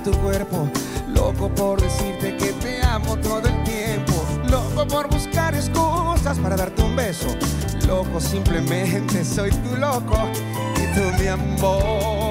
Tu 0.02 0.10
cuerpo, 0.18 0.68
loco 1.14 1.48
por 1.54 1.80
decirte 1.80 2.36
que 2.36 2.52
te 2.54 2.82
amo 2.82 3.16
todo 3.18 3.46
el 3.48 3.64
tiempo, 3.64 4.12
loco 4.50 4.86
por 4.86 5.08
buscar 5.08 5.54
excusas 5.54 6.38
para 6.38 6.56
darte 6.56 6.82
un 6.82 6.96
beso, 6.96 7.28
loco 7.86 8.20
simplemente 8.20 9.24
soy 9.24 9.50
tu 9.50 9.76
loco 9.76 10.16
y 10.76 10.94
tú 10.94 11.22
mi 11.22 11.28
amor. 11.28 12.21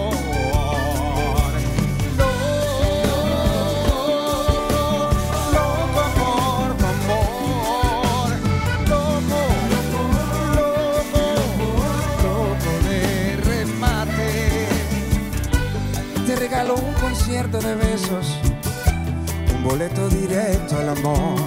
Amor. 20.91 21.39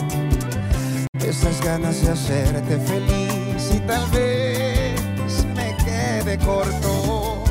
Esas 1.20 1.60
ganas 1.60 2.02
de 2.02 2.12
hacerte 2.12 2.78
feliz 2.78 3.70
y 3.74 3.78
tal 3.80 4.08
vez 4.10 5.00
me 5.54 5.76
quede 5.84 6.38
corto. 6.38 7.44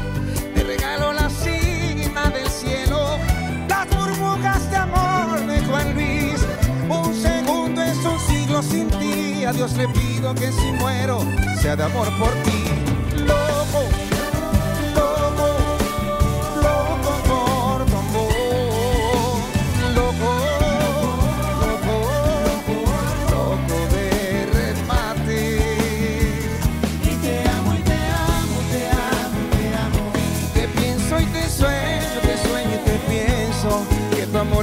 Te 0.54 0.64
regalo 0.64 1.14
la 1.14 1.30
cima 1.30 2.30
del 2.30 2.48
cielo, 2.50 3.18
las 3.68 3.88
burbujas 3.90 4.70
de 4.70 4.78
amor 4.78 5.46
de 5.48 5.60
Juan 5.62 5.94
Luis. 5.94 6.40
Un 6.90 7.14
segundo 7.14 7.82
es 7.82 7.98
un 7.98 8.20
siglo 8.20 8.62
sin 8.62 8.90
ti. 8.90 9.46
A 9.46 9.52
Dios 9.52 9.74
le 9.74 9.88
pido 9.90 10.34
que 10.36 10.52
si 10.52 10.72
muero 10.80 11.20
sea 11.62 11.76
de 11.76 11.84
amor 11.84 12.08
por 12.18 12.32
ti. 12.44 12.63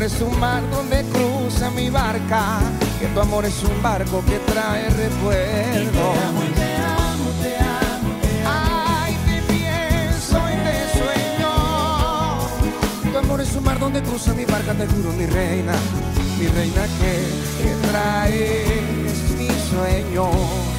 Amor 0.00 0.12
es 0.12 0.20
un 0.22 0.40
mar 0.40 0.62
donde 0.70 1.02
cruza 1.12 1.70
mi 1.72 1.90
barca 1.90 2.58
Que 2.98 3.06
tu 3.08 3.20
amor 3.20 3.44
es 3.44 3.62
un 3.62 3.82
barco 3.82 4.24
que 4.24 4.38
trae 4.50 4.88
recuerdos 4.88 5.92
Te 5.92 6.24
amo 6.24 6.42
y 6.42 6.52
te 6.54 6.74
amo, 6.76 7.30
te 7.42 7.56
amo, 7.58 8.10
te 8.22 8.38
amo. 8.38 8.54
Ay, 9.04 9.16
te 9.26 9.52
pienso 9.52 10.38
y 10.38 10.56
te 10.64 10.76
sueño. 10.98 11.52
Tu 13.12 13.18
amor 13.18 13.40
es 13.42 13.54
un 13.54 13.64
mar 13.64 13.78
donde 13.78 14.02
cruza 14.02 14.32
mi 14.32 14.44
barca, 14.46 14.72
te 14.72 14.86
juro 14.86 15.12
mi 15.12 15.26
reina 15.26 15.74
Mi 16.38 16.46
reina 16.46 16.82
que, 16.98 17.12
que 17.62 17.88
traes 17.88 19.30
mi 19.36 19.48
sueño 19.70 20.69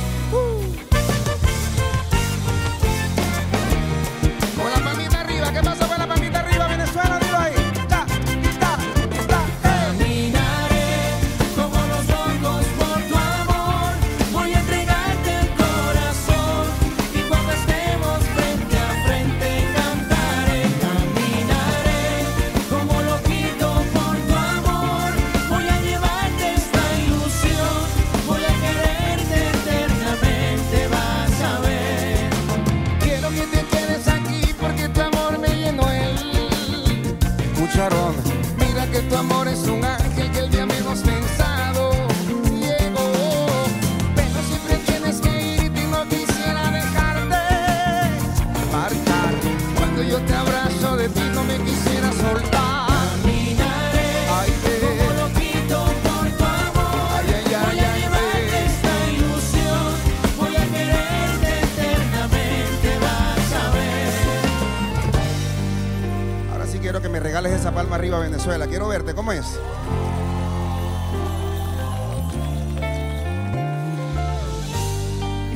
esa 67.50 67.72
palma 67.72 67.96
arriba, 67.96 68.20
Venezuela. 68.20 68.68
Quiero 68.68 68.88
verte, 68.88 69.14
¿cómo 69.14 69.32
es? 69.32 69.60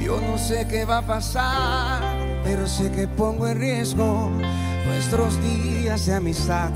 Yo 0.04 0.20
no 0.22 0.38
sé 0.38 0.68
qué 0.68 0.86
va 0.86 1.00
a 1.00 1.02
pasar, 1.02 2.02
pero 2.44 2.68
sé 2.68 2.92
que 2.92 3.08
pongo 3.08 3.48
en 3.48 3.60
riesgo 3.60 4.32
nuestros 4.88 5.40
días 5.42 6.06
de 6.06 6.16
amistad. 6.16 6.72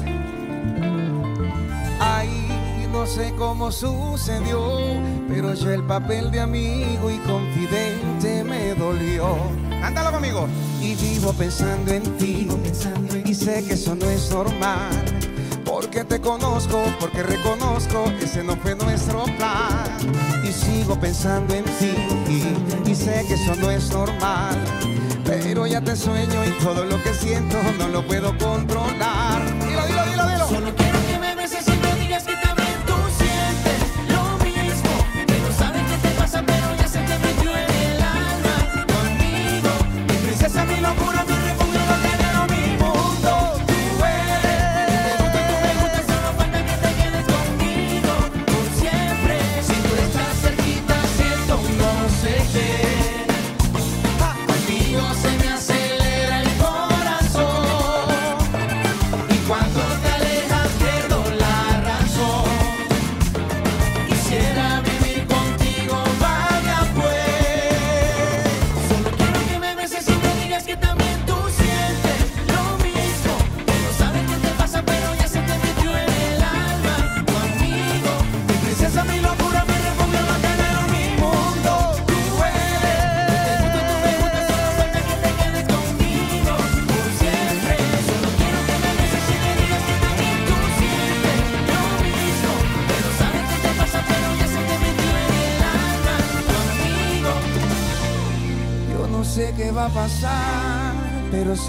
Ay, 2.00 2.88
no 2.92 3.06
sé 3.06 3.34
cómo 3.38 3.72
sucedió, 3.72 4.62
pero 5.28 5.54
yo 5.54 5.72
el 5.72 5.84
papel 5.84 6.32
de 6.32 6.40
amigo 6.40 7.10
y 7.10 7.18
confidente 7.20 8.44
me 8.44 8.76
dolió. 8.76 9.38
Cántalo 9.82 10.12
conmigo. 10.12 10.48
Y 10.82 10.96
vivo 10.96 11.34
pensando 11.34 11.92
en 11.92 12.04
ti, 12.18 12.48
y 13.26 13.34
sé 13.34 13.64
que 13.66 13.74
eso 13.74 13.96
no 13.96 14.10
es 14.10 14.32
normal. 14.32 14.90
Porque 15.66 16.04
te 16.04 16.20
conozco, 16.20 16.82
porque 17.00 17.22
reconozco, 17.22 18.06
ese 18.22 18.44
no 18.44 18.56
fue 18.56 18.76
nuestro 18.76 19.26
plan. 19.38 19.98
Y 20.44 20.52
sigo 20.52 21.00
pensando 21.00 21.54
en 21.54 21.66
ti, 21.66 21.94
y, 22.86 22.96
sé 22.96 23.26
que 23.28 23.36
eso 23.36 23.56
no 23.56 23.70
es 23.70 23.92
normal. 23.92 24.58
Pero 25.26 25.68
ya 25.68 25.82
te 25.82 25.96
sueño 25.96 26.46
y 26.46 26.64
todo 26.64 26.86
lo 26.86 27.02
que 27.04 27.14
siento 27.14 27.58
no 27.78 27.88
lo 27.88 28.06
puedo 28.08 28.36
controlar. 28.38 29.46
Dilo, 29.60 29.86
dilo, 29.86 30.06
dilo, 30.06 30.28
dilo. 30.60 30.89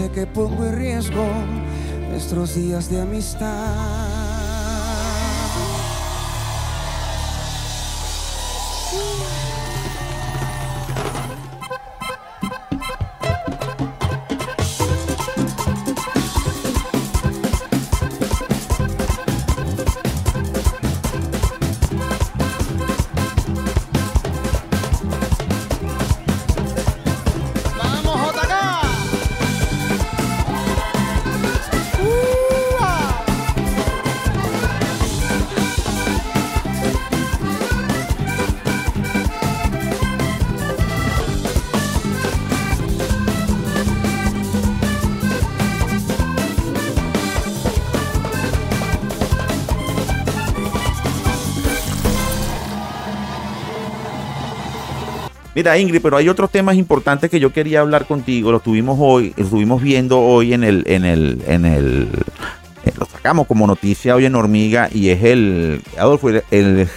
Sé 0.00 0.10
que 0.12 0.26
pongo 0.26 0.64
en 0.64 0.76
riesgo 0.76 1.26
nuestros 2.10 2.54
días 2.54 2.88
de 2.88 3.02
amistad. 3.02 3.99
Mira, 55.60 55.76
Ingrid, 55.76 56.00
pero 56.00 56.16
hay 56.16 56.26
otros 56.26 56.50
temas 56.50 56.76
importantes 56.76 57.28
que 57.28 57.38
yo 57.38 57.52
quería 57.52 57.80
hablar 57.80 58.06
contigo. 58.06 58.50
Los 58.50 58.62
tuvimos 58.62 58.96
hoy, 58.98 59.34
los 59.36 59.48
estuvimos 59.48 59.82
viendo 59.82 60.18
hoy 60.18 60.54
en 60.54 60.64
el, 60.64 60.84
en 60.86 61.04
el, 61.04 61.42
en 61.46 61.66
el, 61.66 62.08
eh, 62.82 62.92
lo 62.98 63.04
sacamos 63.04 63.46
como 63.46 63.66
noticia 63.66 64.14
hoy 64.14 64.24
en 64.24 64.36
Hormiga 64.36 64.88
y 64.90 65.10
es 65.10 65.22
el, 65.22 65.82
Adolfo, 65.98 66.30
el, 66.30 66.42
el 66.50 66.88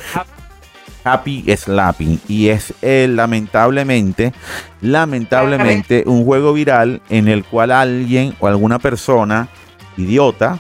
Happy 1.04 1.44
Slapping 1.54 2.22
y 2.30 2.48
es 2.48 2.74
eh, 2.82 3.10
lamentablemente, 3.10 4.32
lamentablemente 4.80 6.06
un 6.06 6.24
juego 6.24 6.54
viral 6.54 7.02
en 7.10 7.28
el 7.28 7.44
cual 7.44 7.70
alguien 7.70 8.34
o 8.40 8.48
alguna 8.48 8.80
persona 8.80 9.50
idiota 9.98 10.58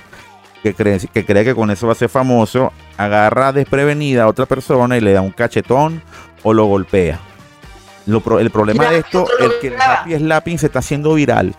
que 0.62 0.74
cree, 0.74 1.00
que 1.14 1.24
cree 1.24 1.46
que 1.46 1.56
con 1.56 1.72
eso 1.72 1.88
va 1.88 1.94
a 1.94 1.96
ser 1.96 2.10
famoso 2.10 2.74
agarra 2.98 3.54
desprevenida 3.54 4.24
a 4.24 4.28
otra 4.28 4.46
persona 4.46 4.98
y 4.98 5.00
le 5.00 5.14
da 5.14 5.22
un 5.22 5.32
cachetón 5.32 6.04
o 6.44 6.54
lo 6.54 6.66
golpea. 6.66 7.22
Lo 8.06 8.22
el 8.40 8.52
problema 8.52 8.90
de 8.90 9.00
esto 9.00 9.26
es 9.40 9.52
que 9.62 9.68
el. 9.68 9.82
Happy 9.82 10.16
Slapping 10.16 10.60
se 10.60 10.66
está 10.68 10.80
haciendo 10.80 11.14
viral. 11.14 11.56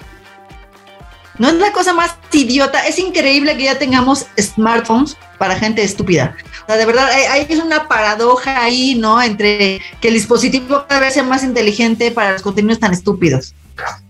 No 1.39 1.49
es 1.49 1.55
la 1.55 1.73
cosa 1.73 1.93
más 1.93 2.15
idiota. 2.33 2.87
Es 2.87 2.99
increíble 2.99 3.57
que 3.57 3.65
ya 3.65 3.79
tengamos 3.79 4.27
smartphones 4.39 5.17
para 5.39 5.57
gente 5.57 5.83
estúpida. 5.83 6.37
O 6.63 6.67
sea, 6.67 6.77
de 6.77 6.87
verdad, 6.87 7.09
hay, 7.11 7.47
hay 7.51 7.57
una 7.59 7.89
paradoja 7.89 8.63
ahí, 8.63 8.95
¿no? 8.95 9.21
Entre 9.21 9.81
que 10.01 10.09
el 10.09 10.15
dispositivo 10.15 10.85
cada 10.89 11.01
vez 11.01 11.15
sea 11.15 11.25
más 11.25 11.43
inteligente 11.43 12.11
para 12.13 12.33
los 12.33 12.43
contenidos 12.43 12.79
tan 12.79 12.93
estúpidos. 12.93 13.55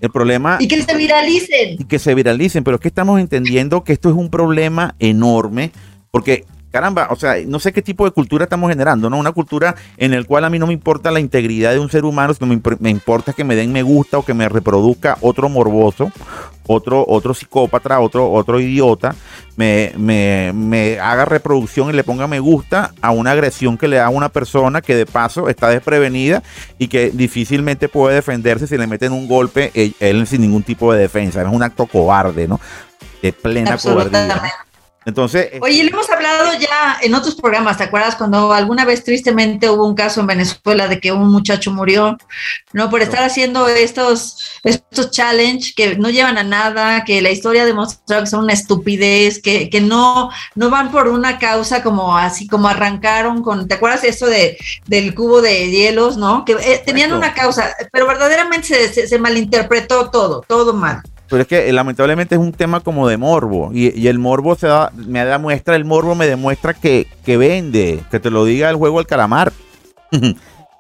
El 0.01 0.11
problema 0.11 0.59
Y 0.61 0.68
que 0.68 0.83
se 0.83 0.94
viralicen. 0.94 1.77
y 1.79 1.85
que 1.85 1.99
se 1.99 2.14
viralicen, 2.14 2.64
pero 2.64 2.75
es 2.75 2.81
que 2.83 2.88
estamos 2.88 3.18
entendiendo 3.18 3.83
que 3.83 3.94
esto 3.94 4.11
es 4.11 4.14
un 4.14 4.29
problema 4.29 4.94
enorme, 4.99 5.73
porque 6.11 6.44
caramba, 6.74 7.06
o 7.10 7.14
sea, 7.14 7.37
no 7.46 7.60
sé 7.60 7.72
qué 7.72 7.82
tipo 7.82 8.04
de 8.04 8.10
cultura 8.10 8.46
estamos 8.46 8.68
generando, 8.68 9.08
¿no? 9.08 9.16
Una 9.16 9.30
cultura 9.30 9.76
en 9.96 10.12
el 10.12 10.26
cual 10.26 10.44
a 10.44 10.50
mí 10.50 10.58
no 10.58 10.66
me 10.66 10.72
importa 10.72 11.12
la 11.12 11.20
integridad 11.20 11.70
de 11.70 11.78
un 11.78 11.88
ser 11.88 12.04
humano, 12.04 12.34
sino 12.34 12.48
me, 12.48 12.60
me 12.80 12.90
importa 12.90 13.32
que 13.32 13.44
me 13.44 13.54
den 13.54 13.70
me 13.70 13.84
gusta 13.84 14.18
o 14.18 14.24
que 14.24 14.34
me 14.34 14.48
reproduzca 14.48 15.16
otro 15.20 15.48
morboso, 15.48 16.10
otro, 16.66 17.04
otro 17.06 17.32
psicópata, 17.32 18.00
otro, 18.00 18.28
otro 18.28 18.58
idiota, 18.58 19.14
me, 19.54 19.92
me, 19.96 20.50
me 20.52 20.98
haga 20.98 21.24
reproducción 21.24 21.90
y 21.90 21.92
le 21.92 22.02
ponga 22.02 22.26
me 22.26 22.40
gusta 22.40 22.92
a 23.00 23.12
una 23.12 23.30
agresión 23.30 23.78
que 23.78 23.87
le 23.87 23.98
da 23.98 24.06
a 24.06 24.10
una 24.10 24.30
persona 24.30 24.82
que 24.82 24.96
de 24.96 25.06
paso 25.06 25.48
está 25.48 25.68
desprevenida 25.68 26.42
y 26.76 26.88
que 26.88 27.12
difícilmente 27.12 27.88
puede 27.88 28.16
defenderse 28.16 28.66
si 28.66 28.76
le 28.76 28.88
meten 28.88 29.12
un 29.12 29.28
golpe 29.28 29.70
él, 29.74 29.94
él 30.00 30.26
sin 30.26 30.40
ningún 30.40 30.64
tipo 30.64 30.92
de 30.92 30.98
defensa. 30.98 31.40
Es 31.40 31.46
un 31.48 31.62
acto 31.62 31.87
cobarde, 31.87 32.48
¿no? 32.48 32.60
De 33.22 33.32
plena 33.32 33.78
cobardía. 33.78 34.42
Entonces, 35.06 35.48
eh, 35.52 35.58
Oye, 35.60 35.82
lo 35.84 35.90
hemos 35.90 36.08
hablado 36.10 36.52
ya 36.58 36.98
en 37.02 37.14
otros 37.14 37.34
programas, 37.34 37.76
¿te 37.76 37.84
acuerdas 37.84 38.16
cuando 38.16 38.52
alguna 38.52 38.84
vez 38.84 39.04
tristemente 39.04 39.68
hubo 39.68 39.86
un 39.86 39.94
caso 39.94 40.20
en 40.20 40.26
Venezuela 40.26 40.88
de 40.88 40.98
que 40.98 41.12
un 41.12 41.30
muchacho 41.30 41.70
murió, 41.72 42.16
no 42.72 42.88
por 42.88 43.02
estar 43.02 43.22
haciendo 43.22 43.68
estos 43.68 44.60
estos 44.64 45.10
challenge 45.10 45.74
que 45.76 45.96
no 45.96 46.08
llevan 46.08 46.38
a 46.38 46.42
nada, 46.42 47.04
que 47.04 47.20
la 47.20 47.30
historia 47.30 47.62
ha 47.62 47.66
demostrado 47.66 48.22
que 48.22 48.30
son 48.30 48.44
una 48.44 48.54
estupidez, 48.54 49.42
que, 49.42 49.68
que 49.68 49.80
no 49.80 50.30
no 50.54 50.70
van 50.70 50.90
por 50.90 51.08
una 51.08 51.38
causa 51.38 51.82
como 51.82 52.16
así 52.16 52.46
como 52.46 52.68
arrancaron 52.68 53.42
con, 53.42 53.68
¿te 53.68 53.74
acuerdas 53.74 54.04
eso 54.04 54.26
de 54.26 54.56
del 54.86 55.14
cubo 55.14 55.42
de 55.42 55.70
hielos, 55.70 56.16
no? 56.16 56.44
Que 56.44 56.52
eh, 56.52 56.82
tenían 56.84 57.12
una 57.12 57.34
causa, 57.34 57.74
pero 57.92 58.06
verdaderamente 58.06 58.66
se, 58.66 58.92
se, 58.92 59.06
se 59.06 59.18
malinterpretó 59.18 60.10
todo, 60.10 60.42
todo 60.48 60.72
mal. 60.72 61.02
Pero 61.35 61.42
es 61.42 61.49
que 61.49 61.68
eh, 61.68 61.73
lamentablemente 61.73 62.37
es 62.37 62.40
un 62.40 62.53
tema 62.53 62.79
como 62.79 63.09
de 63.09 63.16
morbo. 63.16 63.73
Y, 63.75 64.07
el 64.07 64.20
morbo 64.20 64.55
se 64.55 64.68
da, 64.68 64.92
me 64.94 65.25
demuestra, 65.25 65.75
el 65.75 65.85
morbo 65.85 66.14
me 66.14 66.29
demuestra 66.29 66.75
que, 66.75 67.09
que 67.25 67.37
vende, 67.37 67.99
que 68.09 68.20
te 68.20 68.31
lo 68.31 68.44
diga 68.44 68.70
el 68.70 68.77
juego 68.77 68.99
del 68.99 69.09
calamar. 69.09 69.53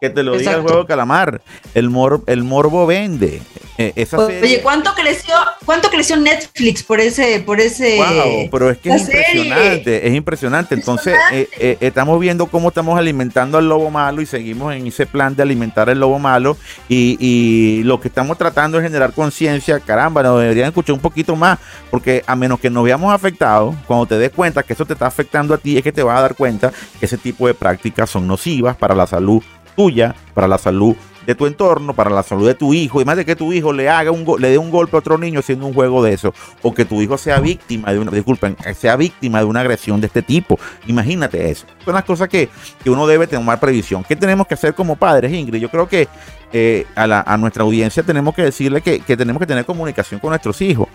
que 0.08 0.14
te 0.14 0.22
lo 0.22 0.36
diga 0.36 0.52
el 0.52 0.62
juego 0.62 0.80
de 0.80 0.86
calamar. 0.86 1.40
El, 1.74 1.90
mor, 1.90 2.22
el 2.26 2.44
morbo 2.44 2.86
vende. 2.86 3.40
Eh, 3.76 3.92
esa 3.96 4.18
Oye, 4.18 4.38
serie- 4.38 4.62
¿cuánto 4.62 4.94
creció, 4.94 5.34
cuánto 5.64 5.90
creció 5.90 6.16
Netflix 6.16 6.84
por 6.84 7.00
ese, 7.00 7.40
por 7.40 7.60
ese? 7.60 7.96
Wow, 7.96 8.48
pero 8.50 8.70
es 8.70 8.78
que 8.78 8.90
es 8.90 9.04
serie? 9.04 9.20
impresionante, 9.42 10.06
es 10.08 10.14
impresionante. 10.14 10.74
Entonces, 10.76 11.16
eh, 11.32 11.48
eh, 11.58 11.76
estamos 11.80 12.20
viendo 12.20 12.46
cómo 12.46 12.68
estamos 12.68 12.96
alimentando 12.96 13.58
al 13.58 13.68
lobo 13.68 13.90
malo 13.90 14.20
y 14.22 14.26
seguimos 14.26 14.72
en 14.74 14.86
ese 14.86 15.06
plan 15.06 15.34
de 15.34 15.42
alimentar 15.42 15.90
al 15.90 15.98
lobo 15.98 16.20
malo. 16.20 16.56
Y, 16.88 17.16
y 17.18 17.82
lo 17.82 18.00
que 18.00 18.06
estamos 18.08 18.38
tratando 18.38 18.78
es 18.78 18.84
generar 18.84 19.12
conciencia. 19.12 19.80
Caramba, 19.80 20.22
nos 20.22 20.40
deberían 20.40 20.68
escuchar 20.68 20.94
un 20.94 21.00
poquito 21.00 21.34
más, 21.34 21.58
porque 21.90 22.22
a 22.28 22.36
menos 22.36 22.60
que 22.60 22.70
nos 22.70 22.84
veamos 22.84 23.12
afectados, 23.12 23.74
cuando 23.88 24.06
te 24.06 24.18
des 24.18 24.30
cuenta 24.30 24.62
que 24.62 24.74
eso 24.74 24.86
te 24.86 24.92
está 24.92 25.06
afectando 25.06 25.52
a 25.52 25.58
ti, 25.58 25.76
es 25.76 25.82
que 25.82 25.90
te 25.90 26.02
vas 26.04 26.18
a 26.18 26.22
dar 26.22 26.36
cuenta 26.36 26.72
que 27.00 27.06
ese 27.06 27.18
tipo 27.18 27.48
de 27.48 27.54
prácticas 27.54 28.08
son 28.08 28.28
nocivas 28.28 28.76
para 28.76 28.94
la 28.94 29.06
salud 29.08 29.42
tuya, 29.74 30.14
para 30.34 30.48
la 30.48 30.58
salud 30.58 30.94
de 31.26 31.34
tu 31.34 31.46
entorno, 31.46 31.94
para 31.94 32.10
la 32.10 32.22
salud 32.22 32.46
de 32.46 32.54
tu 32.54 32.74
hijo, 32.74 33.00
y 33.00 33.04
más 33.06 33.16
de 33.16 33.24
que 33.24 33.34
tu 33.34 33.50
hijo 33.52 33.72
le 33.72 33.88
haga 33.88 34.10
un 34.10 34.26
le 34.38 34.50
dé 34.50 34.58
un 34.58 34.70
golpe 34.70 34.94
a 34.94 34.98
otro 34.98 35.16
niño 35.16 35.40
haciendo 35.40 35.64
un 35.64 35.72
juego 35.72 36.02
de 36.04 36.12
eso, 36.12 36.34
o 36.60 36.74
que 36.74 36.84
tu 36.84 37.00
hijo 37.00 37.16
sea 37.16 37.40
víctima 37.40 37.92
de 37.92 37.98
una, 37.98 38.10
disculpen, 38.10 38.56
sea 38.76 38.94
víctima 38.96 39.38
de 39.38 39.46
una 39.46 39.60
agresión 39.60 40.02
de 40.02 40.08
este 40.08 40.20
tipo. 40.20 40.58
Imagínate 40.86 41.50
eso. 41.50 41.64
Son 41.82 41.94
las 41.94 42.04
cosas 42.04 42.28
que, 42.28 42.50
que 42.82 42.90
uno 42.90 43.06
debe 43.06 43.26
tomar 43.26 43.58
previsión. 43.58 44.04
¿Qué 44.04 44.16
tenemos 44.16 44.46
que 44.46 44.52
hacer 44.52 44.74
como 44.74 44.96
padres, 44.96 45.32
Ingrid? 45.32 45.60
Yo 45.62 45.70
creo 45.70 45.88
que 45.88 46.08
eh, 46.52 46.86
a, 46.94 47.06
la- 47.06 47.22
a 47.22 47.38
nuestra 47.38 47.62
audiencia 47.64 48.02
tenemos 48.02 48.34
que 48.34 48.42
decirle 48.42 48.82
que, 48.82 49.00
que 49.00 49.16
tenemos 49.16 49.40
que 49.40 49.46
tener 49.46 49.64
comunicación 49.64 50.20
con 50.20 50.28
nuestros 50.28 50.60
hijos 50.60 50.88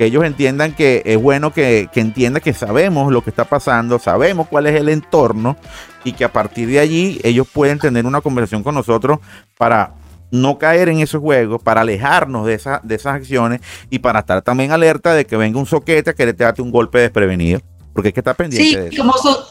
que 0.00 0.06
ellos 0.06 0.24
entiendan 0.24 0.72
que 0.74 1.02
es 1.04 1.20
bueno 1.20 1.52
que, 1.52 1.90
que 1.92 2.00
entiendan 2.00 2.40
que 2.42 2.54
sabemos 2.54 3.12
lo 3.12 3.22
que 3.22 3.28
está 3.28 3.44
pasando, 3.44 3.98
sabemos 3.98 4.48
cuál 4.48 4.66
es 4.66 4.74
el 4.80 4.88
entorno 4.88 5.58
y 6.04 6.12
que 6.14 6.24
a 6.24 6.32
partir 6.32 6.68
de 6.70 6.78
allí 6.80 7.20
ellos 7.22 7.46
pueden 7.52 7.78
tener 7.78 8.06
una 8.06 8.22
conversación 8.22 8.62
con 8.62 8.74
nosotros 8.74 9.18
para 9.58 9.92
no 10.30 10.56
caer 10.56 10.88
en 10.88 11.00
esos 11.00 11.20
juegos, 11.20 11.62
para 11.62 11.82
alejarnos 11.82 12.46
de, 12.46 12.54
esa- 12.54 12.80
de 12.82 12.94
esas 12.94 13.16
acciones 13.16 13.60
y 13.90 13.98
para 13.98 14.20
estar 14.20 14.40
también 14.40 14.72
alerta 14.72 15.12
de 15.12 15.26
que 15.26 15.36
venga 15.36 15.58
un 15.58 15.66
soquete 15.66 16.08
a 16.08 16.14
querer 16.14 16.34
darte 16.34 16.62
un 16.62 16.70
golpe 16.70 16.98
desprevenido, 16.98 17.60
porque 17.92 18.08
hay 18.08 18.12
que 18.14 18.20
estar 18.20 18.36
pendiente 18.36 18.68
Sí, 18.70 18.76
de 18.76 18.86
eso. 18.88 18.96
como, 19.02 19.12
so- 19.18 19.48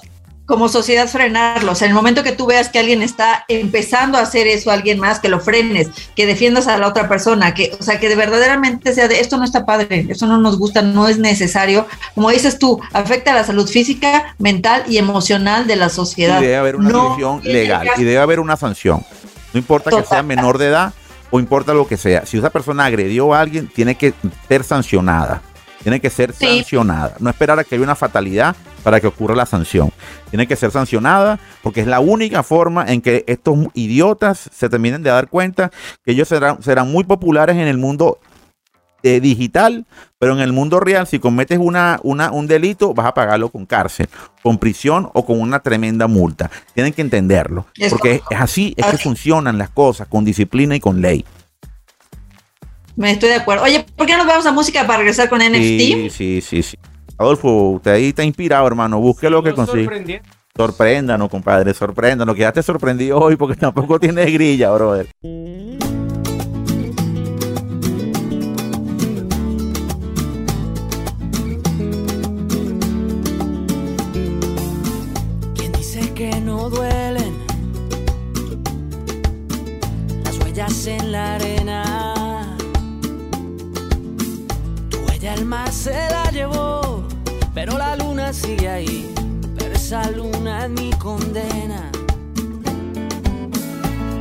como 0.49 0.67
sociedad 0.67 1.07
frenarlos. 1.07 1.83
En 1.83 1.89
el 1.89 1.93
momento 1.93 2.23
que 2.23 2.31
tú 2.31 2.47
veas 2.47 2.69
que 2.69 2.79
alguien 2.79 3.03
está 3.03 3.45
empezando 3.47 4.17
a 4.17 4.21
hacer 4.21 4.47
eso 4.47 4.71
a 4.71 4.73
alguien 4.73 4.99
más, 4.99 5.19
que 5.19 5.29
lo 5.29 5.39
frenes, 5.39 5.89
que 6.15 6.25
defiendas 6.25 6.67
a 6.67 6.75
la 6.79 6.87
otra 6.87 7.07
persona, 7.07 7.53
que, 7.53 7.77
o 7.79 7.83
sea, 7.83 7.99
que 7.99 8.09
de 8.09 8.15
verdaderamente 8.15 8.91
sea 8.95 9.07
de 9.07 9.19
esto 9.19 9.37
no 9.37 9.43
está 9.43 9.63
padre, 9.67 10.07
eso 10.09 10.25
no 10.25 10.39
nos 10.39 10.57
gusta, 10.57 10.81
no 10.81 11.07
es 11.07 11.19
necesario. 11.19 11.85
Como 12.15 12.31
dices 12.31 12.57
tú, 12.57 12.81
afecta 12.93 13.31
a 13.31 13.35
la 13.35 13.43
salud 13.43 13.69
física, 13.69 14.33
mental 14.39 14.85
y 14.87 14.97
emocional 14.97 15.67
de 15.67 15.75
la 15.75 15.85
Y 15.85 15.91
sociedad. 15.91 16.41
debe 16.41 16.55
haber 16.55 16.77
una 16.77 16.89
No 16.89 17.09
sanción 17.09 17.41
legal 17.43 17.87
y 17.97 18.03
debe 18.03 18.17
haber 18.17 18.39
una 18.39 18.57
sanción. 18.57 19.05
No 19.53 19.59
importa 19.59 19.91
que 19.91 20.03
sea 20.03 20.23
menor 20.23 20.57
de 20.57 20.69
edad 20.69 20.93
o 21.29 21.39
importa 21.39 21.75
lo 21.75 21.87
que 21.87 21.95
sea. 21.95 22.25
Si 22.25 22.39
esa 22.39 22.49
persona 22.49 22.85
agredió 22.85 23.35
a 23.35 23.41
alguien, 23.41 23.67
tiene 23.67 23.93
que 23.93 24.15
ser 24.47 24.63
sancionada. 24.63 25.43
Tiene 25.83 25.99
que 25.99 26.09
ser 26.09 26.33
Sí. 26.33 26.45
sancionada. 26.57 27.15
No 27.19 27.29
esperar 27.29 27.59
a 27.59 27.63
que 27.63 27.75
haya 27.75 27.83
una 27.83 27.95
fatalidad 27.95 28.55
para 28.83 28.99
que 28.99 29.07
ocurra 29.07 29.35
la 29.35 29.45
sanción. 29.45 29.91
Tiene 30.29 30.47
que 30.47 30.55
ser 30.55 30.71
sancionada 30.71 31.39
porque 31.63 31.81
es 31.81 31.87
la 31.87 31.99
única 31.99 32.43
forma 32.43 32.85
en 32.87 33.01
que 33.01 33.23
estos 33.27 33.57
idiotas 33.73 34.49
se 34.53 34.69
terminen 34.69 35.03
de 35.03 35.09
dar 35.09 35.27
cuenta 35.29 35.71
que 36.05 36.11
ellos 36.11 36.27
serán, 36.27 36.61
serán 36.61 36.91
muy 36.91 37.03
populares 37.03 37.55
en 37.55 37.67
el 37.67 37.77
mundo 37.77 38.19
eh, 39.01 39.21
digital, 39.21 39.85
pero 40.17 40.33
en 40.33 40.39
el 40.39 40.51
mundo 40.51 40.81
real, 40.81 41.07
si 41.07 41.19
cometes 41.19 41.57
una, 41.57 42.01
una, 42.03 42.31
un 42.31 42.47
delito, 42.47 42.93
vas 42.93 43.05
a 43.07 43.13
pagarlo 43.13 43.47
con 43.47 43.65
cárcel, 43.65 44.09
con 44.43 44.57
prisión 44.57 45.09
o 45.13 45.25
con 45.25 45.39
una 45.39 45.61
tremenda 45.61 46.07
multa. 46.07 46.51
Tienen 46.73 46.91
que 46.91 47.01
entenderlo, 47.01 47.65
porque 47.89 48.21
es, 48.29 48.37
así, 48.41 48.73
es 48.75 48.85
que 48.87 48.97
funcionan 48.97 49.57
las 49.57 49.69
cosas, 49.69 50.07
con 50.09 50.25
disciplina 50.25 50.75
y 50.75 50.81
con 50.81 50.99
ley. 50.99 51.23
Me 52.99 53.11
estoy 53.11 53.29
de 53.29 53.35
acuerdo. 53.35 53.63
Oye, 53.63 53.85
¿por 53.95 54.05
qué 54.05 54.11
no 54.11 54.19
nos 54.19 54.27
vamos 54.27 54.45
a 54.45 54.51
música 54.51 54.85
para 54.85 54.97
regresar 54.97 55.29
con 55.29 55.39
NFT? 55.39 55.55
Sí, 55.55 56.09
sí, 56.09 56.41
sí, 56.41 56.61
sí. 56.61 56.77
Adolfo, 57.17 57.69
usted 57.69 57.91
ahí 57.91 58.09
está 58.09 58.25
inspirado, 58.25 58.67
hermano. 58.67 58.99
Busque 58.99 59.29
lo 59.29 59.41
que 59.41 59.53
consigue. 59.53 60.21
Sorpréndanos, 60.53 61.29
compadre, 61.29 61.73
sorpréndanos. 61.73 62.35
Quedaste 62.35 62.61
sorprendido 62.61 63.17
hoy 63.17 63.37
porque 63.37 63.55
tampoco 63.55 63.99
tienes 64.01 64.25
grilla, 64.33 64.71
brother. 64.71 65.07
Sigue 88.33 88.69
ahí. 88.69 89.13
Pero 89.57 89.73
esa 89.73 90.09
luna 90.11 90.65
es 90.65 90.71
mi 90.71 90.91
condena. 90.91 91.91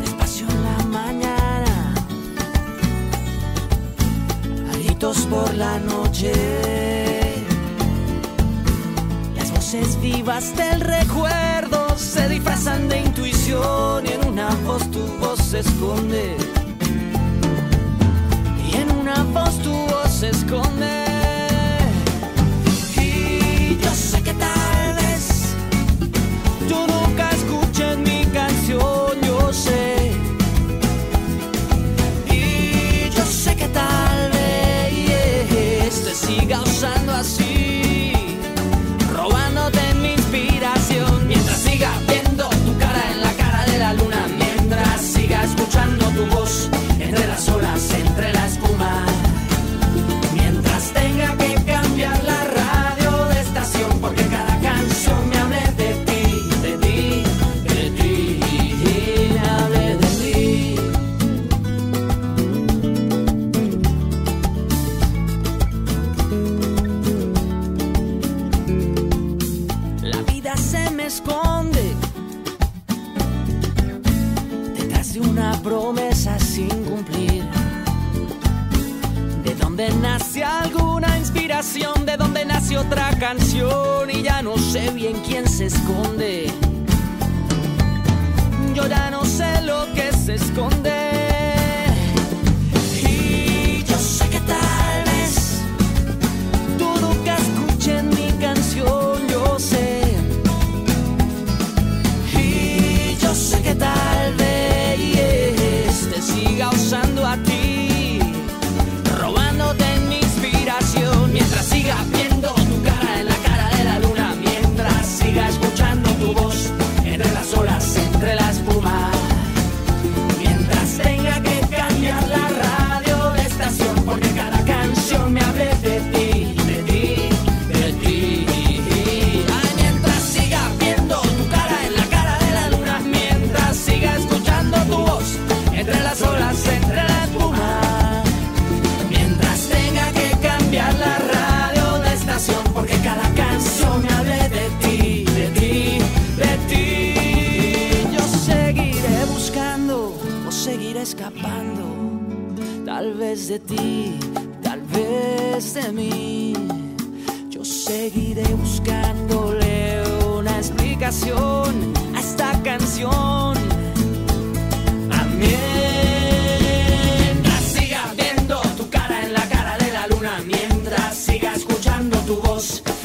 Despacio 0.00 0.46
en 0.48 0.62
la 0.62 0.84
mañana, 0.84 1.94
gritos 4.72 5.18
por 5.26 5.52
la 5.54 5.78
noche. 5.80 6.32
Las 9.36 9.52
voces 9.52 10.00
vivas 10.00 10.56
del 10.56 10.80
recuerdo 10.80 11.96
se 11.96 12.28
disfrazan 12.28 12.88
de 12.88 13.00
intuición 13.00 14.06
y 14.06 14.12
en 14.12 14.28
una 14.28 14.48
voz 14.66 14.90
tu 14.90 15.04
voz 15.20 15.38
se 15.38 15.60
esconde. 15.60 16.36
Y 18.70 18.76
en 18.76 18.90
una 18.92 19.22
voz 19.24 19.58
tu 19.62 19.72
voz 19.72 20.10
se 20.10 20.30
esconde. 20.30 21.07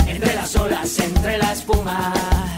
Entre 0.07 0.33
las 0.33 0.55
olas, 0.55 0.99
entre 0.99 1.37
la 1.37 1.51
espuma. 1.51 2.52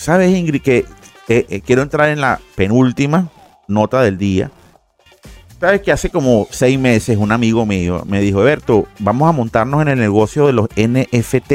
¿Sabes, 0.00 0.34
Ingrid, 0.34 0.62
que 0.62 0.86
eh, 1.28 1.44
eh, 1.50 1.60
quiero 1.60 1.82
entrar 1.82 2.08
en 2.08 2.22
la 2.22 2.40
penúltima 2.54 3.28
nota 3.68 4.00
del 4.00 4.16
día? 4.16 4.50
Sabes 5.60 5.82
que 5.82 5.92
hace 5.92 6.08
como 6.08 6.48
seis 6.50 6.78
meses 6.78 7.18
un 7.18 7.32
amigo 7.32 7.66
mío 7.66 8.02
me 8.06 8.18
dijo, 8.22 8.40
Berto, 8.40 8.88
vamos 8.98 9.28
a 9.28 9.32
montarnos 9.32 9.82
en 9.82 9.88
el 9.88 9.98
negocio 9.98 10.46
de 10.46 10.54
los 10.54 10.68
NFT. 10.74 11.52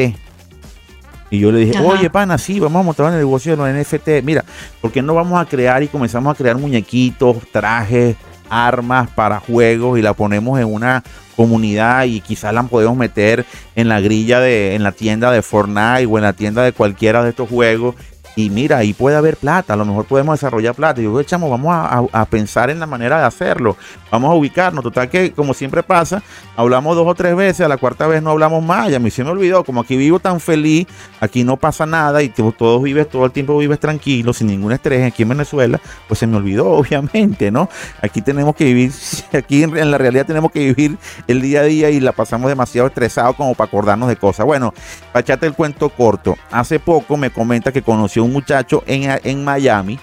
Y 1.32 1.40
yo 1.40 1.52
le 1.52 1.62
dije, 1.62 1.76
Ajá. 1.76 1.88
oye, 1.88 2.12
pana, 2.12 2.38
sí, 2.38 2.60
vamos 2.60 2.82
a 2.82 2.84
montarnos 2.84 3.14
en 3.14 3.20
el 3.20 3.26
negocio 3.26 3.58
de 3.58 3.58
los 3.58 3.68
NFT. 3.68 4.24
Mira, 4.24 4.46
¿por 4.80 4.92
qué 4.92 5.02
no 5.02 5.16
vamos 5.16 5.42
a 5.42 5.46
crear 5.46 5.82
y 5.82 5.88
comenzamos 5.88 6.32
a 6.32 6.38
crear 6.38 6.56
muñequitos, 6.56 7.38
trajes, 7.52 8.16
armas 8.48 9.10
para 9.10 9.40
juegos 9.40 9.98
y 9.98 10.04
la 10.04 10.14
ponemos 10.14 10.60
en 10.60 10.72
una 10.72 11.04
comunidad 11.36 12.06
y 12.06 12.22
quizás 12.22 12.54
la 12.54 12.62
podemos 12.62 12.96
meter 12.96 13.44
en 13.76 13.90
la 13.90 14.02
grilla 14.02 14.40
de, 14.40 14.76
en 14.76 14.84
la 14.84 14.92
tienda 14.92 15.32
de 15.32 15.42
Fortnite 15.42 16.06
o 16.06 16.20
en 16.20 16.24
la 16.24 16.34
tienda 16.34 16.62
de 16.62 16.74
cualquiera 16.74 17.24
de 17.24 17.32
estos 17.32 17.50
juegos 17.50 17.96
y 18.36 18.50
mira, 18.50 18.80
ahí 18.80 18.94
puede 18.94 19.16
haber 19.16 19.38
plata, 19.38 19.74
a 19.74 19.78
lo 19.78 19.86
mejor 19.86 20.06
podemos 20.06 20.38
desarrollar 20.38 20.76
plata. 20.76 21.00
Y 21.00 21.06
yo, 21.06 21.24
chamo, 21.24 21.50
vamos 21.50 21.74
a, 21.74 22.26
pensar 22.26 22.70
en 22.70 22.82
la 22.82 22.86
manera 22.86 23.20
de 23.20 23.26
hacerlo. 23.26 23.78
Vamos 24.12 24.30
a 24.30 24.34
ubicarnos. 24.34 24.84
Total 24.84 25.10
que, 25.10 25.32
como 25.32 25.54
siempre 25.54 25.84
pasa, 25.84 26.22
hablamos 26.58 26.98
dos 26.98 27.08
o 27.08 27.16
tres 27.16 27.34
veces, 27.36 27.62
a 27.62 27.70
la 27.70 27.78
cuarta 27.78 28.08
vez 28.08 28.22
no 28.22 28.32
hablamos 28.32 28.62
más. 28.62 28.92
Ya 28.92 29.00
mí 29.00 29.10
se 29.10 29.24
me 29.24 29.30
olvidó. 29.30 29.64
Como 29.64 29.80
aquí 29.82 29.96
vivo 29.96 30.20
tan 30.20 30.42
feliz, 30.42 30.86
aquí 31.22 31.46
no 31.46 31.56
pasa 31.56 31.86
nada 31.86 32.22
y 32.22 32.30
todos 32.30 32.84
vives, 32.84 33.10
todo 33.10 33.26
el 33.26 33.32
tiempo 33.32 33.58
vives 33.58 33.80
tranquilo, 33.80 34.34
sin 34.34 34.48
ningún 34.48 34.74
estrés 34.74 35.06
aquí 35.06 35.24
en 35.24 35.30
Venezuela, 35.30 35.80
pues 36.08 36.20
se 36.20 36.28
me 36.28 36.36
olvidó, 36.36 36.70
obviamente, 36.72 37.52
¿no? 37.52 37.70
Aquí 38.02 38.22
tenemos 38.22 38.56
que 38.56 38.66
vivir, 38.66 38.92
aquí 39.34 39.64
en, 39.64 39.78
en 39.78 39.92
la 39.92 39.98
realidad 39.98 40.26
tenemos 40.26 40.52
que 40.52 40.60
vivir 40.60 40.98
el 41.28 41.42
día 41.42 41.62
a 41.62 41.64
día 41.64 41.90
y 41.90 42.02
la 42.02 42.12
pasamos 42.12 42.50
demasiado 42.50 42.88
estresado 42.88 43.34
como 43.34 43.56
para 43.56 43.70
acordarnos 43.70 44.10
de 44.10 44.18
cosas. 44.18 44.46
Bueno, 44.46 44.74
para 45.14 45.22
echarte 45.22 45.46
el 45.46 45.54
cuento 45.54 45.90
corto, 45.90 46.36
hace 46.52 46.80
poco 46.80 47.16
me 47.16 47.30
comenta 47.30 47.72
que 47.72 47.82
conoció 47.82 48.25
un 48.26 48.34
muchacho 48.34 48.84
en, 48.88 49.20
en 49.24 49.44
Miami 49.44 50.00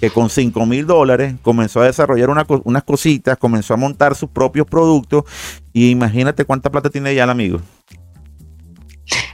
que 0.00 0.10
con 0.10 0.30
5 0.30 0.64
mil 0.64 0.86
dólares 0.86 1.34
comenzó 1.42 1.82
a 1.82 1.84
desarrollar 1.84 2.30
una 2.30 2.46
unas 2.64 2.84
cositas, 2.84 3.36
comenzó 3.36 3.74
a 3.74 3.76
montar 3.76 4.14
sus 4.14 4.30
propios 4.30 4.66
productos 4.66 5.24
y 5.74 5.90
imagínate 5.90 6.44
cuánta 6.46 6.70
plata 6.70 6.88
tiene 6.88 7.14
ya 7.14 7.24
el 7.24 7.30
amigo. 7.30 7.60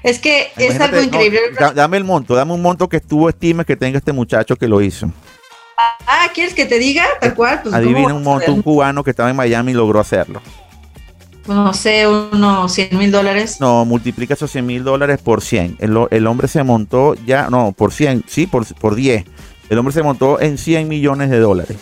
Es 0.03 0.19
que 0.19 0.49
es 0.57 0.81
algo 0.81 1.01
increíble. 1.03 1.41
da- 1.59 1.73
dame 1.73 1.97
el 1.97 2.05
monto, 2.05 2.35
dame 2.35 2.53
un 2.53 2.63
monto 2.63 2.89
que 2.89 3.01
tú 3.01 3.29
estimes 3.29 3.67
que 3.67 3.77
tenga 3.77 3.99
este 3.99 4.13
muchacho 4.13 4.57
que 4.57 4.67
lo 4.67 4.81
hizo. 4.81 5.11
Ah, 5.79 6.31
¿quieres 6.35 6.55
que 6.55 6.65
te 6.65 6.79
diga? 6.79 7.05
Tal 7.21 7.35
cual. 7.35 7.61
Pues, 7.63 7.75
Adivina 7.75 8.05
¿cómo 8.05 8.17
un 8.17 8.23
monto, 8.25 8.53
un 8.53 8.63
cubano 8.63 9.05
que 9.05 9.11
estaba 9.11 9.31
en 9.31 9.37
Miami 9.37 9.73
y 9.73 9.75
logró 9.75 10.01
hacerlo. 10.01 10.41
No 11.49 11.73
sé, 11.75 12.07
unos 12.07 12.73
100 12.73 12.99
mil 12.99 13.11
dólares. 13.11 13.59
No, 13.61 13.85
multiplica 13.85 14.35
esos 14.35 14.51
100 14.51 14.67
mil 14.67 14.85
dólares 14.85 15.21
por 15.23 15.43
100. 15.43 15.77
El, 15.79 15.97
el 16.11 16.27
hombre 16.27 16.49
se 16.49 16.63
montó 16.63 17.15
ya, 17.27 17.49
no, 17.51 17.73
por 17.73 17.93
100, 17.93 18.25
sí, 18.27 18.47
por, 18.47 18.67
por 18.75 18.95
10. 18.95 19.25
El 19.69 19.79
hombre 19.79 19.93
se 19.93 20.03
montó 20.03 20.41
en 20.41 20.59
100 20.59 20.89
millones 20.89 21.31
de 21.31 21.39
dólares. 21.39 21.77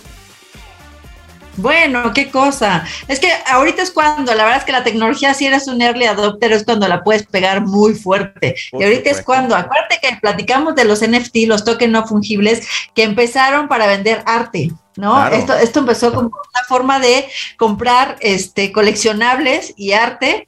Bueno, 1.57 2.13
qué 2.13 2.31
cosa. 2.31 2.85
Es 3.09 3.21
que 3.21 3.31
ahorita 3.47 3.83
es 3.83 3.91
cuando, 3.91 4.35
la 4.35 4.45
verdad 4.45 4.59
es 4.59 4.65
que 4.65 4.73
la 4.73 4.85
tecnología, 4.85 5.35
si 5.35 5.47
eres 5.47 5.69
un 5.69 5.81
early 5.81 6.07
adopter, 6.07 6.53
es 6.53 6.65
cuando 6.65 6.89
la 6.89 7.03
puedes 7.03 7.27
pegar 7.27 7.61
muy 7.61 7.95
fuerte. 7.95 8.57
Por 8.71 8.81
y 8.81 8.85
ahorita 8.85 9.11
es 9.11 9.23
cuando, 9.23 9.55
acuérdate 9.55 9.99
que 10.03 10.17
platicamos 10.21 10.75
de 10.75 10.85
los 10.85 11.01
NFT, 11.01 11.47
los 11.47 11.65
tokens 11.65 11.93
no 11.93 12.07
fungibles, 12.07 12.67
que 12.95 13.03
empezaron 13.03 13.69
para 13.69 13.87
vender 13.87 14.23
arte. 14.27 14.71
¿No? 14.97 15.15
Claro. 15.15 15.35
Esto, 15.35 15.55
esto 15.55 15.81
empezó 15.81 16.15
como 16.15 16.29
una 16.29 16.65
forma 16.69 17.01
de 17.01 17.29
comprar 17.57 18.17
este 18.21 18.71
coleccionables 18.71 19.75
y 19.77 19.91
arte 19.91 20.47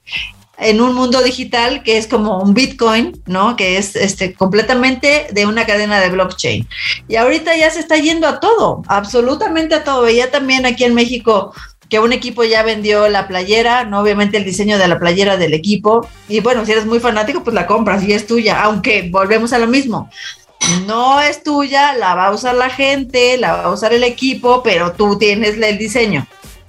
en 0.58 0.80
un 0.80 0.94
mundo 0.94 1.22
digital 1.22 1.82
que 1.82 1.98
es 1.98 2.06
como 2.06 2.40
un 2.40 2.54
Bitcoin, 2.54 3.22
¿no? 3.26 3.56
Que 3.56 3.78
es 3.78 3.96
este 3.96 4.34
completamente 4.34 5.28
de 5.32 5.46
una 5.46 5.66
cadena 5.66 6.00
de 6.00 6.10
blockchain. 6.10 6.68
Y 7.08 7.16
ahorita 7.16 7.56
ya 7.56 7.70
se 7.70 7.80
está 7.80 7.96
yendo 7.96 8.26
a 8.26 8.40
todo, 8.40 8.82
absolutamente 8.88 9.74
a 9.74 9.84
todo. 9.84 10.02
Veía 10.02 10.30
también 10.30 10.66
aquí 10.66 10.84
en 10.84 10.94
México 10.94 11.52
que 11.88 12.00
un 12.00 12.12
equipo 12.12 12.42
ya 12.42 12.62
vendió 12.62 13.08
la 13.08 13.28
playera, 13.28 13.84
no 13.84 14.00
obviamente 14.00 14.36
el 14.36 14.44
diseño 14.44 14.78
de 14.78 14.88
la 14.88 14.98
playera 14.98 15.36
del 15.36 15.54
equipo. 15.54 16.08
Y 16.28 16.40
bueno, 16.40 16.64
si 16.64 16.72
eres 16.72 16.86
muy 16.86 17.00
fanático, 17.00 17.44
pues 17.44 17.54
la 17.54 17.66
compras 17.66 18.02
y 18.02 18.12
es 18.12 18.26
tuya, 18.26 18.62
aunque 18.62 19.08
volvemos 19.10 19.52
a 19.52 19.58
lo 19.58 19.66
mismo. 19.66 20.10
No 20.86 21.20
es 21.20 21.42
tuya, 21.42 21.94
la 21.94 22.14
va 22.14 22.26
a 22.28 22.32
usar 22.32 22.54
la 22.54 22.70
gente, 22.70 23.36
la 23.36 23.52
va 23.52 23.64
a 23.64 23.72
usar 23.72 23.92
el 23.92 24.02
equipo, 24.02 24.62
pero 24.62 24.92
tú 24.92 25.16
tienes 25.18 25.60
el 25.60 25.78
diseño. 25.78 26.26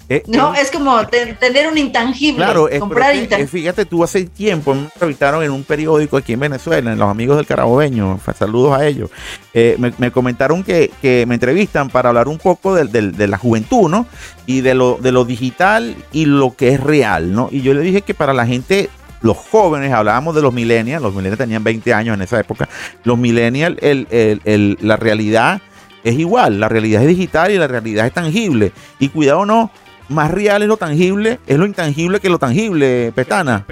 Eh, 0.10 0.24
No, 0.28 0.56
eh, 0.56 0.60
es 0.62 0.72
como 0.72 1.06
te- 1.08 1.34
tener 1.34 1.68
un 1.68 1.78
intangible, 1.78 2.38
Claro, 2.46 2.70
es, 2.70 2.80
comprar 2.80 3.14
intangible. 3.14 3.44
eh, 3.44 3.48
fíjate 3.48 3.86
tú, 3.86 4.04
hace 4.04 4.24
tiempo 4.26 4.74
me 4.74 4.84
entrevistaron 4.84 5.44
en 5.44 5.52
un 5.52 5.64
periódico 5.64 6.16
aquí 6.16 6.34
en 6.34 6.40
Venezuela, 6.40 6.92
en 6.94 6.98
Los 6.98 7.10
Amigos 7.10 7.36
del 7.38 7.46
Carabobeño, 7.46 8.18
saludos 8.38 8.78
a 8.80 8.86
ellos. 8.86 9.10
Eh, 9.54 9.76
me, 9.80 9.92
me 9.98 10.12
comentaron 10.12 10.64
que, 10.64 10.92
que 11.02 11.26
me 11.28 11.34
entrevistan 11.36 11.90
para 11.90 12.10
hablar 12.10 12.28
un 12.30 12.38
poco 12.38 12.74
del- 12.74 12.92
del- 12.92 13.18
de, 13.18 13.28
la 13.28 13.38
juventud, 13.38 13.90
¿no? 13.90 14.06
Y 14.46 14.62
de 14.62 14.76
lo, 14.76 14.98
de 15.02 15.12
lo 15.12 15.26
digital 15.26 15.96
y 16.14 16.26
lo 16.26 16.56
que 16.56 16.70
es 16.70 16.80
real, 16.80 17.34
¿no? 17.34 17.50
Y 17.52 17.62
yo 17.62 17.74
le 17.74 17.82
dije 17.82 18.02
que 18.02 18.14
para 18.14 18.34
la 18.34 18.46
gente, 18.48 18.90
los 19.22 19.36
jóvenes, 19.36 19.92
hablábamos 19.92 20.36
de 20.36 20.42
los 20.42 20.54
millennials, 20.54 21.02
los 21.04 21.12
millennials 21.14 21.40
tenían 21.40 21.64
20 21.66 21.94
años 21.94 22.16
en 22.16 22.22
esa 22.22 22.40
época, 22.40 22.70
los 23.04 23.18
millennials, 23.18 23.78
el- 23.82 24.08
el- 24.10 24.40
el- 24.46 24.78
la 24.80 24.96
realidad 24.96 25.60
es 26.06 26.18
igual, 26.18 26.62
la 26.62 26.70
realidad 26.70 27.02
es 27.02 27.10
digital 27.10 27.52
y 27.52 27.58
la 27.58 27.68
realidad 27.68 28.06
es 28.06 28.14
tangible. 28.14 28.72
Y 29.00 29.10
cuidado 29.10 29.46
no, 29.46 29.70
más 30.10 30.32
real 30.32 30.62
es 30.62 30.68
lo 30.68 30.78
tangible, 30.78 31.40
es 31.48 31.58
lo 31.58 31.66
intangible 31.66 32.20
que 32.20 32.30
lo 32.30 32.40
tangible, 32.40 33.12
Petana. 33.14 33.66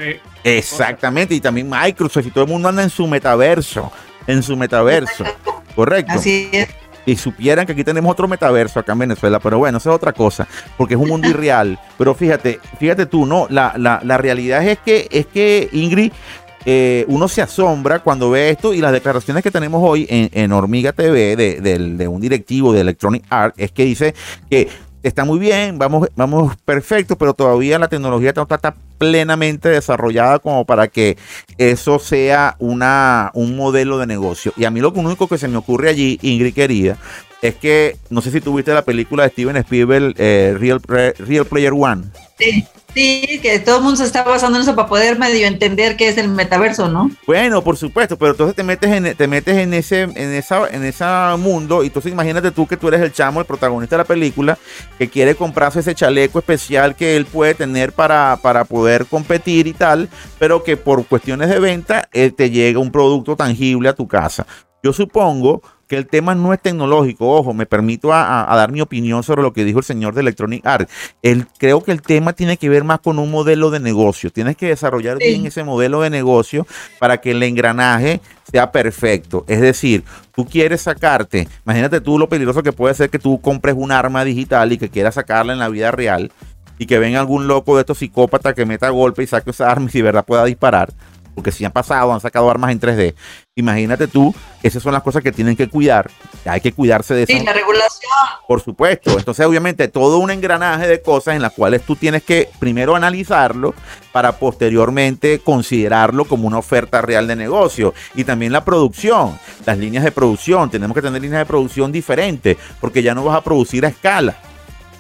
Exactamente, 0.43 1.33
y 1.35 1.41
también 1.41 1.69
Microsoft 1.69 2.27
y 2.27 2.31
todo 2.31 2.43
el 2.43 2.49
mundo 2.49 2.69
anda 2.69 2.83
en 2.83 2.89
su 2.89 3.07
metaverso, 3.07 3.91
en 4.27 4.43
su 4.43 4.55
metaverso, 4.55 5.23
correcto. 5.75 6.13
Así 6.13 6.49
es. 6.51 6.69
Y 7.07 7.15
supieran 7.15 7.65
que 7.65 7.73
aquí 7.73 7.83
tenemos 7.83 8.11
otro 8.11 8.27
metaverso 8.27 8.79
acá 8.79 8.93
en 8.93 8.99
Venezuela, 8.99 9.39
pero 9.39 9.59
bueno, 9.59 9.77
eso 9.77 9.91
es 9.91 9.95
otra 9.95 10.11
cosa, 10.11 10.47
porque 10.77 10.95
es 10.95 10.99
un 10.99 11.07
mundo 11.07 11.27
irreal. 11.29 11.79
Pero 11.99 12.15
fíjate, 12.15 12.59
fíjate 12.79 13.05
tú, 13.05 13.27
no, 13.27 13.45
la, 13.51 13.75
la, 13.77 14.01
la 14.03 14.17
realidad 14.17 14.67
es 14.67 14.79
que, 14.79 15.07
es 15.11 15.27
que 15.27 15.69
Ingrid, 15.71 16.11
eh, 16.65 17.05
uno 17.07 17.27
se 17.27 17.43
asombra 17.43 17.99
cuando 17.99 18.31
ve 18.31 18.49
esto 18.49 18.73
y 18.73 18.81
las 18.81 18.91
declaraciones 18.91 19.43
que 19.43 19.51
tenemos 19.51 19.87
hoy 19.87 20.07
en, 20.09 20.31
en 20.33 20.51
Hormiga 20.51 20.93
TV 20.93 21.35
de, 21.35 21.61
de 21.61 22.07
un 22.07 22.19
directivo 22.19 22.73
de 22.73 22.81
Electronic 22.81 23.23
Art 23.29 23.53
es 23.57 23.71
que 23.71 23.85
dice 23.85 24.15
que 24.49 24.67
está 25.07 25.23
muy 25.23 25.37
bien, 25.37 25.77
vamos, 25.77 26.09
vamos 26.15 26.55
perfecto, 26.65 27.15
pero 27.15 27.33
todavía 27.33 27.77
la 27.77 27.87
tecnología 27.87 28.33
no 28.35 28.43
está, 28.43 28.75
plenamente 28.97 29.67
desarrollada 29.69 30.39
como 30.39 30.63
para 30.65 30.87
que 30.87 31.17
eso 31.57 31.99
sea 31.99 32.55
una, 32.59 33.29
un 33.33 33.55
modelo 33.57 33.97
de 33.97 34.07
negocio. 34.07 34.53
Y 34.55 34.63
a 34.63 34.71
mí 34.71 34.79
lo 34.79 34.89
único 34.91 35.27
que 35.27 35.37
se 35.37 35.49
me 35.49 35.57
ocurre 35.57 35.89
allí, 35.89 36.17
Ingrid 36.21 36.53
querida, 36.53 36.97
es 37.47 37.55
que 37.55 37.97
no 38.09 38.21
sé 38.21 38.31
si 38.31 38.41
tuviste 38.41 38.73
la 38.73 38.83
película 38.83 39.23
de 39.23 39.29
Steven 39.29 39.57
Spielberg, 39.57 40.15
eh, 40.17 40.55
Real, 40.59 40.81
Re- 40.85 41.13
Real 41.19 41.45
Player 41.45 41.73
One. 41.73 42.03
Sí, 42.37 42.65
sí, 42.93 43.39
que 43.41 43.59
todo 43.59 43.77
el 43.77 43.83
mundo 43.83 43.97
se 43.97 44.03
está 44.03 44.23
basando 44.23 44.57
en 44.57 44.63
eso 44.63 44.75
para 44.75 44.89
poder 44.89 45.17
medio 45.17 45.47
entender 45.47 45.95
qué 45.95 46.09
es 46.09 46.17
el 46.17 46.27
metaverso, 46.27 46.89
¿no? 46.89 47.09
Bueno, 47.25 47.63
por 47.63 47.77
supuesto, 47.77 48.17
pero 48.17 48.31
entonces 48.31 48.55
te 48.55 48.63
metes 48.63 48.91
en, 48.91 49.15
te 49.15 49.27
metes 49.27 49.55
en 49.55 49.73
ese, 49.73 50.01
en 50.01 50.33
esa, 50.33 50.67
en 50.67 50.83
ese 50.83 51.05
mundo, 51.39 51.83
y 51.83 51.87
entonces 51.87 52.11
imagínate 52.11 52.51
tú 52.51 52.67
que 52.67 52.75
tú 52.75 52.89
eres 52.89 53.01
el 53.01 53.13
chamo, 53.13 53.39
el 53.39 53.45
protagonista 53.45 53.95
de 53.95 54.03
la 54.03 54.07
película, 54.07 54.57
que 54.97 55.07
quiere 55.09 55.35
comprarse 55.35 55.79
ese 55.79 55.95
chaleco 55.95 56.39
especial 56.39 56.95
que 56.95 57.15
él 57.15 57.25
puede 57.25 57.53
tener 57.53 57.93
para, 57.93 58.37
para 58.41 58.65
poder 58.65 59.05
competir 59.05 59.67
y 59.67 59.73
tal, 59.73 60.09
pero 60.37 60.63
que 60.63 60.75
por 60.75 61.05
cuestiones 61.05 61.49
de 61.49 61.59
venta 61.59 62.09
eh, 62.11 62.31
te 62.31 62.49
llega 62.49 62.79
un 62.79 62.91
producto 62.91 63.37
tangible 63.37 63.87
a 63.87 63.93
tu 63.93 64.09
casa. 64.09 64.45
Yo 64.83 64.91
supongo 64.93 65.63
que 65.87 65.97
el 65.97 66.07
tema 66.07 66.33
no 66.35 66.53
es 66.53 66.61
tecnológico, 66.61 67.29
ojo, 67.31 67.53
me 67.53 67.65
permito 67.65 68.11
a, 68.13 68.23
a- 68.41 68.53
a 68.53 68.55
dar 68.57 68.71
mi 68.71 68.81
opinión 68.81 69.21
sobre 69.23 69.41
lo 69.41 69.53
que 69.53 69.63
dijo 69.63 69.79
el 69.79 69.85
señor 69.85 70.13
de 70.15 70.21
Electronic 70.21 70.65
Arts. 70.65 70.91
El, 71.21 71.47
creo 71.59 71.83
que 71.83 71.91
el 71.91 72.01
tema 72.01 72.33
tiene 72.33 72.57
que 72.57 72.69
ver 72.69 72.83
más 72.83 72.99
con 72.99 73.19
un 73.19 73.29
modelo 73.31 73.69
de 73.69 73.79
negocio. 73.79 74.31
Tienes 74.31 74.57
que 74.57 74.67
desarrollar 74.67 75.17
Sí. 75.19 75.27
bien 75.27 75.45
ese 75.45 75.63
modelo 75.63 76.01
de 76.01 76.09
negocio 76.09 76.65
para 76.99 77.17
que 77.21 77.31
el 77.31 77.43
engranaje 77.43 78.21
sea 78.51 78.71
perfecto. 78.71 79.45
Es 79.47 79.61
decir, 79.61 80.03
tú 80.35 80.45
quieres 80.45 80.81
sacarte, 80.81 81.47
imagínate 81.65 82.01
tú 82.01 82.17
lo 82.19 82.29
peligroso 82.29 82.63
que 82.63 82.71
puede 82.73 82.93
ser 82.95 83.09
que 83.09 83.19
tú 83.19 83.39
compres 83.41 83.75
un 83.77 83.91
arma 83.91 84.23
digital 84.23 84.71
y 84.71 84.77
que 84.77 84.89
quieras 84.89 85.15
sacarla 85.15 85.53
en 85.53 85.59
la 85.59 85.69
vida 85.69 85.91
real 85.91 86.31
y 86.77 86.87
que 86.87 86.99
venga 86.99 87.19
algún 87.19 87.47
loco 87.47 87.75
de 87.75 87.81
estos 87.81 87.99
psicópatas 87.99 88.53
que 88.53 88.65
meta 88.65 88.89
golpe 88.89 89.23
y 89.23 89.27
saque 89.27 89.51
esa 89.51 89.71
arma 89.71 89.87
y 89.91 89.97
de 89.97 90.03
verdad 90.03 90.25
pueda 90.25 90.43
disparar. 90.45 90.91
Porque 91.35 91.51
si 91.51 91.65
han 91.65 91.71
pasado, 91.71 92.13
han 92.13 92.21
sacado 92.21 92.49
armas 92.49 92.71
en 92.71 92.79
3D. 92.79 93.13
Imagínate 93.57 94.07
tú, 94.07 94.33
esas 94.63 94.81
son 94.81 94.93
las 94.93 95.03
cosas 95.03 95.21
que 95.21 95.31
tienen 95.31 95.55
que 95.55 95.69
cuidar. 95.69 96.09
Hay 96.45 96.61
que 96.61 96.71
cuidarse 96.71 97.13
de 97.13 97.23
eso. 97.23 97.33
Sí, 97.33 97.43
la 97.43 97.53
regulación. 97.53 98.11
Por 98.47 98.61
supuesto. 98.61 99.17
Entonces, 99.17 99.45
obviamente, 99.45 99.87
todo 99.87 100.17
un 100.17 100.31
engranaje 100.31 100.87
de 100.87 101.01
cosas 101.01 101.35
en 101.35 101.41
las 101.41 101.53
cuales 101.53 101.81
tú 101.83 101.95
tienes 101.95 102.23
que 102.23 102.49
primero 102.59 102.95
analizarlo 102.95 103.73
para 104.11 104.33
posteriormente 104.33 105.39
considerarlo 105.39 106.25
como 106.25 106.47
una 106.47 106.57
oferta 106.57 107.01
real 107.01 107.27
de 107.27 107.35
negocio. 107.35 107.93
Y 108.13 108.23
también 108.23 108.51
la 108.51 108.65
producción, 108.65 109.37
las 109.65 109.77
líneas 109.77 110.03
de 110.03 110.11
producción. 110.11 110.69
Tenemos 110.69 110.95
que 110.95 111.01
tener 111.01 111.21
líneas 111.21 111.41
de 111.41 111.45
producción 111.45 111.91
diferentes 111.91 112.57
porque 112.79 113.03
ya 113.03 113.13
no 113.13 113.23
vas 113.23 113.37
a 113.37 113.43
producir 113.43 113.85
a 113.85 113.89
escala. 113.89 114.37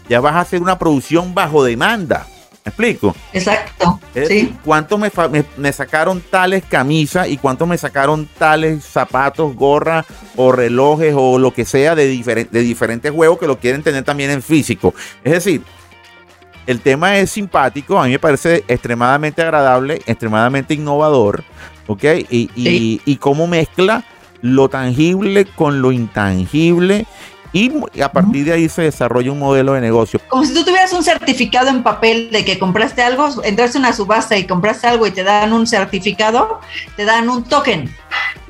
Ya 0.09 0.19
vas 0.19 0.35
a 0.35 0.41
hacer 0.41 0.61
una 0.61 0.77
producción 0.77 1.33
bajo 1.33 1.63
demanda. 1.63 2.27
¿Me 2.65 2.69
explico? 2.69 3.15
Exacto. 3.31 3.99
Es 4.15 4.27
Sí. 4.27 4.55
¿Cuántos 4.65 4.99
me, 4.99 5.11
me- 5.29 5.45
me 5.55 5.71
sacaron 5.71 6.19
tales 6.19 6.63
camisas 6.67 7.27
y 7.27 7.37
cuántos 7.37 7.67
me 7.67 7.77
sacaron 7.77 8.27
tales 8.39 8.83
zapatos, 8.83 9.55
gorras 9.55 10.03
o 10.35 10.51
relojes 10.51 11.13
o 11.15 11.37
lo 11.37 11.53
que 11.53 11.63
sea 11.63 11.93
de, 11.93 12.11
diferen- 12.11 12.49
de 12.49 12.61
diferentes 12.61 13.11
juegos 13.11 13.37
que 13.37 13.45
lo 13.47 13.59
quieren 13.59 13.83
tener 13.83 14.03
también 14.03 14.31
en 14.31 14.41
físico? 14.41 14.95
Es 15.23 15.33
decir, 15.33 15.61
el 16.65 16.81
tema 16.81 17.19
es 17.19 17.29
simpático, 17.29 17.99
a 17.99 18.05
mí 18.05 18.11
me 18.13 18.19
parece 18.19 18.63
extremadamente 18.67 19.43
agradable, 19.43 20.01
extremadamente 20.07 20.73
innovador, 20.73 21.43
¿ok? 21.85 22.03
Y, 22.31 22.49
y, 22.55 22.63
Sí. 22.65 23.01
y 23.05 23.15
cómo 23.17 23.45
mezcla 23.45 24.03
lo 24.41 24.69
tangible 24.69 25.45
con 25.45 25.83
lo 25.83 25.91
intangible 25.91 27.05
y 27.55 27.69
mu- 27.69 27.87
a 28.03 28.11
partir 28.11 28.43
de 28.45 28.51
ahí 28.51 28.67
se 28.67 28.81
desarrolla 28.81 29.31
un 29.31 29.39
modelo 29.39 29.71
de 29.73 29.79
negocio. 29.81 30.19
Como 30.27 30.43
si 30.43 30.53
tú 30.53 30.65
tuvieras 30.65 30.91
un 30.91 31.03
certificado 31.03 31.69
en 31.69 31.83
papel 31.83 32.29
de 32.29 32.43
que 32.43 32.59
compraste 32.59 33.01
algo, 33.01 33.29
entraste 33.45 33.77
a 33.77 33.79
una 33.79 33.93
subasta 33.93 34.37
y 34.37 34.45
compraste 34.45 34.87
algo 34.87 35.07
y 35.07 35.11
te 35.11 35.23
dan 35.23 35.53
un 35.53 35.65
certificado, 35.65 36.59
te 36.97 37.05
dan 37.05 37.29
un 37.29 37.45
token. 37.45 37.89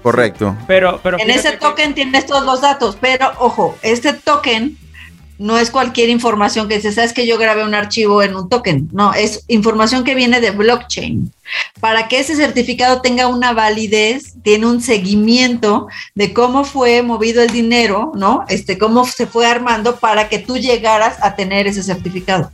Correcto. 0.01 0.55
Pero, 0.67 0.99
pero 1.03 1.19
En 1.19 1.29
ese 1.29 1.51
que- 1.51 1.57
token 1.57 1.93
tienes 1.93 2.25
todos 2.25 2.43
los 2.45 2.61
datos, 2.61 2.97
pero 2.99 3.31
ojo, 3.37 3.75
este 3.83 4.13
token 4.13 4.75
no 5.37 5.57
es 5.57 5.71
cualquier 5.71 6.09
información 6.09 6.67
que 6.67 6.75
dices, 6.75 6.95
sabes 6.95 7.13
que 7.13 7.27
yo 7.27 7.37
grabé 7.37 7.63
un 7.63 7.75
archivo 7.75 8.23
en 8.23 8.35
un 8.35 8.49
token. 8.49 8.89
No, 8.91 9.13
es 9.13 9.43
información 9.47 10.03
que 10.03 10.15
viene 10.15 10.41
de 10.41 10.51
blockchain. 10.51 11.31
Para 11.79 12.07
que 12.07 12.19
ese 12.19 12.35
certificado 12.35 13.01
tenga 13.01 13.27
una 13.27 13.53
validez, 13.53 14.33
tiene 14.43 14.65
un 14.65 14.81
seguimiento 14.81 15.87
de 16.15 16.33
cómo 16.33 16.63
fue 16.63 17.01
movido 17.01 17.41
el 17.41 17.49
dinero, 17.49 18.11
¿no? 18.15 18.45
Este, 18.47 18.77
cómo 18.77 19.05
se 19.05 19.27
fue 19.27 19.45
armando 19.45 19.97
para 19.97 20.29
que 20.29 20.39
tú 20.39 20.57
llegaras 20.57 21.17
a 21.21 21.35
tener 21.35 21.67
ese 21.67 21.83
certificado. 21.83 22.51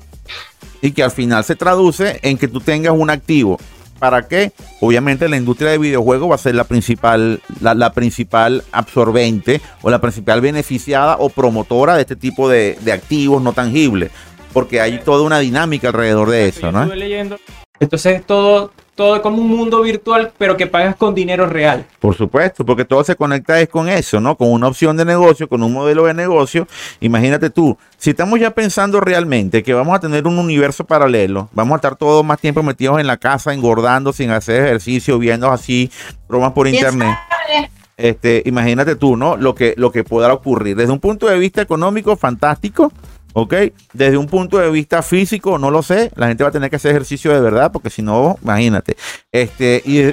y 0.83 0.91
que 0.91 1.03
al 1.03 1.11
final 1.11 1.43
se 1.43 1.55
traduce 1.55 2.19
en 2.23 2.39
que 2.39 2.47
tú 2.47 2.59
tengas 2.59 2.93
un 2.97 3.11
activo. 3.11 3.59
¿Para 4.01 4.27
qué? 4.27 4.51
Obviamente 4.79 5.29
la 5.29 5.37
industria 5.37 5.69
de 5.69 5.77
videojuegos 5.77 6.31
va 6.31 6.33
a 6.33 6.39
ser 6.39 6.55
la 6.55 6.63
principal, 6.63 7.39
la, 7.59 7.75
la 7.75 7.93
principal 7.93 8.63
absorbente 8.71 9.61
o 9.83 9.91
la 9.91 10.01
principal 10.01 10.41
beneficiada 10.41 11.17
o 11.19 11.29
promotora 11.29 11.93
de 11.93 12.01
este 12.01 12.15
tipo 12.15 12.49
de, 12.49 12.79
de 12.81 12.93
activos 12.93 13.43
no 13.43 13.53
tangibles. 13.53 14.09
Porque 14.53 14.81
hay 14.81 14.97
toda 14.97 15.21
una 15.21 15.37
dinámica 15.37 15.89
alrededor 15.89 16.31
de 16.31 16.47
eso, 16.47 16.71
¿no? 16.71 16.87
leyendo. 16.87 17.37
Entonces 17.79 18.25
todo, 18.25 18.71
todo 19.01 19.15
es 19.15 19.21
como 19.23 19.41
un 19.41 19.47
mundo 19.47 19.81
virtual, 19.81 20.31
pero 20.37 20.55
que 20.55 20.67
pagas 20.67 20.95
con 20.95 21.15
dinero 21.15 21.47
real. 21.47 21.87
Por 21.99 22.15
supuesto, 22.15 22.63
porque 22.63 22.85
todo 22.85 23.03
se 23.03 23.15
conecta 23.15 23.59
es 23.59 23.67
con 23.67 23.89
eso, 23.89 24.21
¿no? 24.21 24.37
Con 24.37 24.51
una 24.51 24.67
opción 24.67 24.95
de 24.95 25.05
negocio, 25.05 25.49
con 25.49 25.63
un 25.63 25.73
modelo 25.73 26.05
de 26.05 26.13
negocio. 26.13 26.67
Imagínate 26.99 27.49
tú, 27.49 27.75
si 27.97 28.11
estamos 28.11 28.39
ya 28.39 28.51
pensando 28.51 29.01
realmente 29.01 29.63
que 29.63 29.73
vamos 29.73 29.95
a 29.95 29.99
tener 29.99 30.27
un 30.27 30.37
universo 30.37 30.85
paralelo, 30.85 31.49
vamos 31.51 31.73
a 31.73 31.75
estar 31.77 31.95
todos 31.95 32.23
más 32.23 32.39
tiempo 32.39 32.61
metidos 32.61 32.99
en 32.99 33.07
la 33.07 33.17
casa, 33.17 33.55
engordando, 33.55 34.13
sin 34.13 34.29
hacer 34.29 34.65
ejercicio, 34.65 35.17
viendo 35.17 35.49
así 35.49 35.89
bromas 36.29 36.51
por 36.51 36.67
¿Quién 36.67 36.75
internet. 36.75 37.17
sabe? 37.27 37.71
Este, 37.97 38.43
imagínate 38.45 38.95
tú, 38.95 39.17
¿no? 39.17 39.35
Lo 39.35 39.55
que, 39.55 39.73
lo 39.77 39.91
que 39.91 40.03
pueda 40.03 40.31
ocurrir. 40.31 40.75
Desde 40.75 40.93
un 40.93 40.99
punto 40.99 41.25
de 41.25 41.39
vista 41.39 41.63
económico, 41.63 42.15
fantástico. 42.15 42.91
¿Ok? 43.33 43.53
Desde 43.93 44.17
un 44.17 44.27
punto 44.27 44.57
de 44.57 44.69
vista 44.69 45.01
físico, 45.01 45.57
no 45.57 45.71
lo 45.71 45.83
sé. 45.83 46.11
La 46.15 46.27
gente 46.27 46.43
va 46.43 46.49
a 46.49 46.53
tener 46.53 46.69
que 46.69 46.75
hacer 46.75 46.91
ejercicio 46.91 47.33
de 47.33 47.39
verdad, 47.39 47.71
porque 47.71 47.89
si 47.89 48.01
no, 48.01 48.37
imagínate. 48.41 48.95
Este, 49.31 49.81
y 49.85 50.11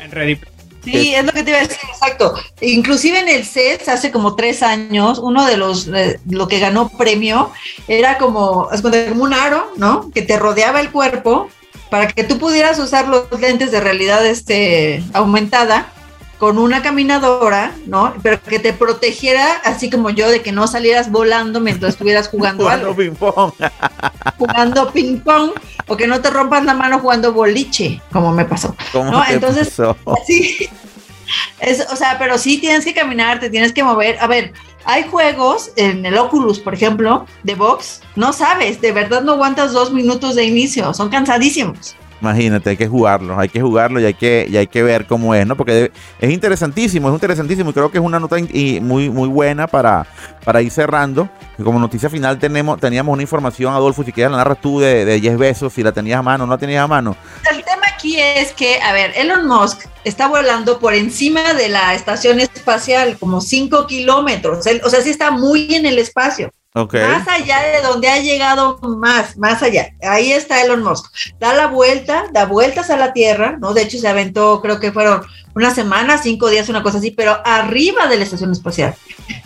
Sí, 0.85 1.15
es 1.15 1.25
lo 1.25 1.33
que 1.33 1.43
te 1.43 1.51
iba 1.51 1.59
a 1.59 1.63
decir, 1.63 1.79
exacto. 1.91 2.35
Inclusive 2.61 3.19
en 3.19 3.29
el 3.29 3.45
CES 3.45 3.89
hace 3.89 4.11
como 4.11 4.37
tres 4.37 4.63
años, 4.63 5.19
uno 5.19 5.45
de 5.45 5.57
los, 5.57 5.89
eh, 5.89 6.21
lo 6.31 6.49
que 6.49 6.61
ganó 6.61 6.89
premio 6.89 7.51
era 7.89 8.17
como, 8.17 8.69
como 8.83 9.23
un 9.23 9.35
aro, 9.35 9.73
¿no? 9.77 10.11
Que 10.13 10.23
te 10.23 10.39
rodeaba 10.39 10.81
el 10.81 10.91
cuerpo 10.91 11.51
para 11.91 12.07
que 12.09 12.25
tú 12.25 12.39
pudieras 12.39 12.79
usar 12.79 13.09
los 13.09 13.27
lentes 13.41 13.71
de 13.71 13.81
realidad 13.81 14.25
este, 14.25 15.03
aumentada 15.13 15.93
con 16.39 16.57
una 16.59 16.83
caminadora, 16.83 17.73
¿no? 17.87 18.15
Pero 18.23 18.41
que 18.43 18.59
te 18.61 18.73
protegiera, 18.73 19.61
así 19.65 19.91
como 19.91 20.11
yo, 20.11 20.29
de 20.31 20.41
que 20.43 20.53
no 20.53 20.67
salieras 20.69 21.11
volando 21.11 21.61
mientras 21.61 21.95
estuvieras 21.95 22.29
jugando, 22.29 22.65
jugando 22.65 22.87
algo, 22.89 22.97
ping 22.97 23.15
pong. 23.15 23.53
jugando 24.39 24.91
ping 24.93 25.19
pong, 25.21 25.51
o 25.89 25.97
que 25.97 26.07
no 26.07 26.21
te 26.21 26.31
rompas 26.31 26.65
la 26.65 26.75
mano 26.75 27.01
jugando 27.01 27.33
boliche, 27.33 28.01
como 28.13 28.33
me 28.33 28.45
pasó. 28.45 28.77
¿Cómo 28.93 29.11
No, 29.11 29.25
entonces- 29.29 29.69
pasó? 29.69 29.97
Sí. 30.27 30.69
Es, 31.61 31.85
o 31.93 31.97
sea, 31.97 32.19
pero 32.19 32.39
sí 32.39 32.59
tienes 32.59 32.85
que 32.85 32.95
caminar, 32.95 33.39
te 33.41 33.51
tienes 33.51 33.73
que 33.73 33.83
mover. 33.85 34.17
A 34.21 34.27
ver, 34.27 34.53
hay 34.85 35.03
juegos 35.09 35.73
en 35.77 36.07
el 36.07 36.17
Oculus, 36.17 36.59
por 36.59 36.73
ejemplo, 36.73 37.27
de 37.43 37.55
box, 37.55 38.01
no 38.17 38.33
sabes, 38.33 38.81
de 38.81 38.93
verdad 38.93 39.23
no 39.23 39.33
aguantas 39.33 39.73
dos 39.73 39.93
minutos 39.93 40.37
de 40.37 40.45
inicio, 40.45 40.95
son 40.95 41.11
cansadísimos. 41.11 41.97
Imagínate, 42.21 42.71
hay 42.71 42.77
que 42.77 42.89
jugarlo, 42.89 43.39
hay 43.39 43.49
que 43.49 43.61
jugarlo 43.61 44.01
y 44.01 44.05
hay 44.05 44.15
que, 44.15 44.47
y 44.51 44.57
hay 44.57 44.67
que 44.67 44.83
ver 44.83 45.07
cómo 45.07 45.35
es, 45.35 45.47
¿no? 45.47 45.57
Porque 45.57 45.93
es 46.19 46.31
interesantísimo, 46.31 47.09
es 47.09 47.15
interesantísimo 47.15 47.71
y 47.71 47.73
creo 47.73 47.91
que 47.91 47.99
es 47.99 48.05
una 48.05 48.19
nota 48.19 48.39
y 48.39 48.81
muy, 48.81 49.09
muy 49.09 49.29
buena 49.29 49.67
para, 49.67 50.07
para 50.45 50.61
ir 50.61 50.71
cerrando. 50.71 51.29
Y 51.59 51.63
como 51.63 51.79
noticia 51.79 52.11
final 52.11 52.39
tenemos, 52.39 52.81
teníamos 52.81 53.13
una 53.13 53.23
información, 53.23 53.73
Adolfo, 53.73 54.03
si 54.03 54.13
quieres 54.13 54.33
la 54.33 54.39
narras 54.39 54.61
tú 54.61 54.81
de, 54.81 55.05
de 55.05 55.21
10 55.21 55.39
besos, 55.39 55.73
si 55.73 55.83
la 55.83 55.93
tenías 55.93 56.19
a 56.19 56.23
mano 56.23 56.45
o 56.45 56.47
no 56.47 56.55
la 56.55 56.59
tenías 56.59 56.83
a 56.83 56.89
mano. 56.89 57.17
El 57.51 57.63
tema 57.65 57.83
aquí 57.95 58.19
es 58.19 58.53
que, 58.53 58.81
a 58.81 58.93
ver, 58.93 59.13
Elon 59.17 59.47
Musk 59.47 59.87
está 60.05 60.27
volando 60.27 60.79
por 60.79 60.95
encima 60.95 61.55
de 61.55 61.69
la 61.69 61.95
estación 61.95 62.41
espacial, 62.41 63.17
como 63.19 63.41
5 63.41 63.87
kilómetros, 63.87 64.67
o 64.83 64.91
sea, 64.91 65.03
sí 65.03 65.11
está 65.11 65.31
muy 65.31 65.75
en 65.75 65.87
el 65.87 65.99
espacio. 65.99 66.53
Más 67.09 67.27
allá 67.27 67.63
de 67.63 67.83
donde 67.83 68.09
ha 68.09 68.19
llegado 68.19 68.79
más, 68.83 69.37
más 69.39 69.63
allá. 69.63 69.89
Ahí 70.03 70.33
está 70.33 70.63
Elon 70.63 70.83
Musk. 70.83 71.07
Da 71.41 71.55
la 71.55 71.67
vuelta, 71.67 72.27
da 72.33 72.45
vueltas 72.45 72.91
a 72.91 72.97
la 72.97 73.13
Tierra, 73.13 73.57
¿no? 73.59 73.73
De 73.73 73.83
hecho, 73.83 73.99
se 73.99 74.07
aventó, 74.07 74.61
creo 74.61 74.79
que 74.79 74.93
fueron 74.93 75.23
una 75.55 75.75
semana, 75.75 76.19
cinco 76.19 76.51
días, 76.51 76.69
una 76.69 76.83
cosa 76.83 76.99
así, 76.99 77.11
pero 77.11 77.41
arriba 77.45 78.07
de 78.07 78.19
la 78.19 78.25
estación 78.25 78.53
espacial. 78.53 78.95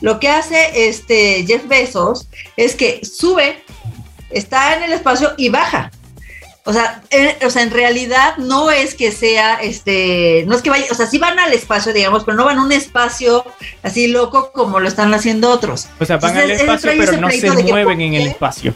Lo 0.00 0.18
que 0.18 0.28
hace 0.28 0.88
este 0.88 1.44
Jeff 1.46 1.66
Bezos 1.68 2.28
es 2.56 2.74
que 2.74 3.00
sube, 3.04 3.62
está 4.30 4.76
en 4.76 4.82
el 4.82 4.92
espacio 4.92 5.32
y 5.36 5.48
baja. 5.48 5.91
O 6.64 6.72
sea, 6.72 7.02
en, 7.10 7.44
o 7.44 7.50
sea, 7.50 7.62
en 7.62 7.72
realidad 7.72 8.36
no 8.36 8.70
es 8.70 8.94
que 8.94 9.10
sea, 9.10 9.54
este, 9.56 10.44
no 10.46 10.54
es 10.54 10.62
que 10.62 10.70
vaya, 10.70 10.86
o 10.90 10.94
sea, 10.94 11.06
sí 11.06 11.18
van 11.18 11.38
al 11.40 11.52
espacio, 11.52 11.92
digamos, 11.92 12.22
pero 12.24 12.36
no 12.36 12.44
van 12.44 12.58
a 12.58 12.62
un 12.62 12.70
espacio 12.70 13.44
así 13.82 14.06
loco 14.06 14.52
como 14.52 14.78
lo 14.78 14.86
están 14.86 15.12
haciendo 15.12 15.50
otros. 15.50 15.88
O 15.98 16.04
sea, 16.04 16.18
van 16.18 16.36
al 16.36 16.50
Entonces, 16.50 16.60
espacio, 16.68 16.92
pero 16.96 17.20
no 17.20 17.30
se 17.30 17.40
que, 17.40 17.50
mueven 17.72 17.84
¿por 17.98 18.02
en 18.02 18.14
el 18.14 18.26
espacio. 18.28 18.74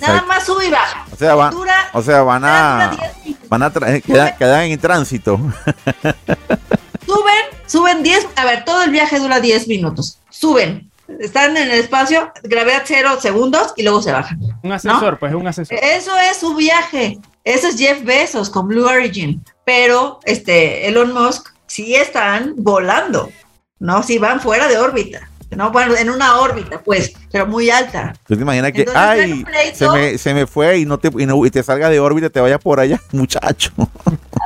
Nada 0.00 0.22
más 0.22 0.44
sube 0.44 0.66
y 0.66 0.70
baja. 0.70 1.06
O 1.12 1.16
sea, 1.16 1.34
van, 1.36 1.52
Dura, 1.52 1.90
o 1.92 2.02
sea, 2.02 2.22
van 2.22 2.42
a, 2.44 2.96
10 2.98 3.16
minutos. 3.24 3.48
van 3.48 3.62
a 3.62 3.72
tra- 3.72 4.02
quedan, 4.02 4.36
quedan 4.36 4.62
en 4.62 4.80
tránsito. 4.80 5.38
Suben, 7.06 7.44
suben 7.66 8.02
10, 8.02 8.26
a 8.34 8.44
ver, 8.44 8.64
todo 8.64 8.82
el 8.82 8.90
viaje 8.90 9.18
dura 9.20 9.38
10 9.40 9.68
minutos. 9.68 10.18
Suben. 10.30 10.90
están 11.20 11.56
en 11.56 11.70
el 11.70 11.78
espacio, 11.78 12.32
gravedad 12.42 12.82
cero 12.86 13.18
segundos 13.20 13.72
y 13.76 13.82
luego 13.82 14.02
se 14.02 14.10
bajan. 14.10 14.40
Un 14.64 14.72
asesor, 14.72 15.18
pues 15.18 15.30
es 15.30 15.36
un 15.36 15.46
asesor. 15.46 15.78
Eso 15.82 16.16
es 16.30 16.38
su 16.38 16.54
viaje. 16.54 17.18
Ese 17.44 17.68
es 17.68 17.76
Jeff 17.76 18.02
Bezos 18.02 18.48
con 18.48 18.66
Blue 18.66 18.86
Origin. 18.86 19.44
Pero 19.66 20.20
este 20.24 20.88
Elon 20.88 21.12
Musk 21.12 21.48
sí 21.66 21.94
están 21.94 22.54
volando, 22.56 23.30
¿no? 23.78 24.02
Sí 24.02 24.16
van 24.16 24.40
fuera 24.40 24.66
de 24.66 24.78
órbita. 24.78 25.28
¿No? 25.56 25.70
Bueno, 25.70 25.96
en 25.96 26.10
una 26.10 26.36
órbita, 26.40 26.80
pues, 26.82 27.12
pero 27.32 27.46
muy 27.46 27.70
alta. 27.70 28.14
¿Tú 28.26 28.36
te 28.36 28.42
imaginas 28.42 28.72
que, 28.72 28.80
Entonces, 28.80 29.02
ay, 29.02 29.44
pleito- 29.44 29.76
se 29.76 29.88
me, 29.90 30.18
se 30.18 30.34
me 30.34 30.46
fue 30.46 30.78
y 30.78 30.84
no 30.86 30.98
te 30.98 31.08
y, 31.18 31.26
no- 31.26 31.44
y 31.46 31.50
te 31.50 31.62
salga 31.62 31.88
de 31.90 32.00
órbita, 32.00 32.30
te 32.30 32.40
vaya 32.40 32.58
por 32.58 32.80
allá, 32.80 33.00
muchacho? 33.12 33.72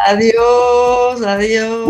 Adiós, 0.06 1.22
adiós. 1.26 1.88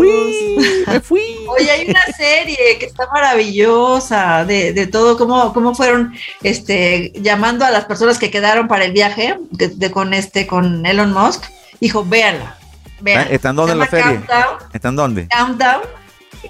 Me 0.87 0.99
fui. 1.01 1.21
Oye, 1.47 1.69
hay 1.71 1.89
una 1.89 2.01
serie 2.17 2.57
que 2.79 2.85
está 2.85 3.07
maravillosa 3.11 4.45
de, 4.45 4.73
de 4.73 4.87
todo, 4.87 5.17
cómo, 5.17 5.53
cómo 5.53 5.75
fueron 5.75 6.13
este, 6.43 7.11
llamando 7.15 7.65
a 7.65 7.71
las 7.71 7.85
personas 7.85 8.17
que 8.17 8.31
quedaron 8.31 8.67
para 8.67 8.85
el 8.85 8.91
viaje 8.91 9.37
de, 9.51 9.69
de- 9.69 9.91
con, 9.91 10.13
este, 10.13 10.47
con 10.47 10.85
Elon 10.85 11.13
Musk. 11.13 11.43
Hijo, 11.79 12.03
véanla. 12.03 12.57
véanla. 12.99 13.31
¿Está 13.33 13.49
en 13.51 13.55
dónde 13.55 13.75
la 13.75 13.87
serie? 13.87 14.03
Countdown. 14.03 14.57
¿Están 14.73 14.95
dónde? 14.95 15.27
Countdown. 15.29 15.81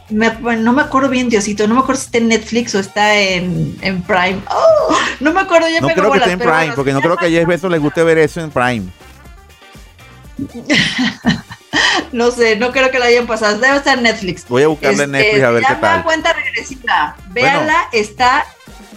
Me- 0.10 0.58
no 0.58 0.74
me 0.74 0.82
acuerdo 0.82 1.10
bien, 1.10 1.30
Diosito. 1.30 1.68
No 1.68 1.76
me 1.76 1.82
acuerdo 1.82 2.00
si 2.02 2.06
está 2.08 2.18
en 2.20 2.28
Netflix 2.28 2.76
o 2.76 2.80
está 2.80 3.16
en, 3.16 3.78
en 3.82 4.02
Prime. 4.04 4.40
Oh, 4.50 4.96
no 5.20 5.34
me 5.34 5.42
acuerdo, 5.42 5.68
ya 5.70 5.82
No 5.82 5.88
me 5.88 5.94
creo 5.94 6.12
que 6.12 6.18
esté 6.20 6.32
en 6.32 6.40
Prime, 6.40 6.72
porque 6.76 6.94
no 6.94 7.02
creo 7.02 7.18
que 7.18 7.26
a 7.26 7.30
Jeff 7.30 7.48
Bezos 7.48 7.72
le 7.72 7.78
guste 7.80 8.04
ver 8.04 8.18
eso 8.18 8.42
en 8.42 8.52
Prime. 8.52 8.86
No 12.12 12.32
sé, 12.32 12.56
no 12.56 12.72
creo 12.72 12.90
que 12.90 12.98
la 12.98 13.06
hayan 13.06 13.28
pasado. 13.28 13.60
Debe 13.60 13.78
estar 13.78 13.98
en 13.98 14.04
Netflix. 14.04 14.46
Voy 14.48 14.64
a 14.64 14.68
buscarle 14.68 15.04
en 15.04 15.14
Este, 15.14 15.28
Netflix 15.28 15.44
a 15.46 15.52
ver 15.52 15.64
se 15.64 15.70
qué 15.70 15.76
tal. 15.76 16.04
cuenta 16.04 16.34
regresiva. 16.34 17.16
Véanla, 17.30 17.88
está. 17.92 18.46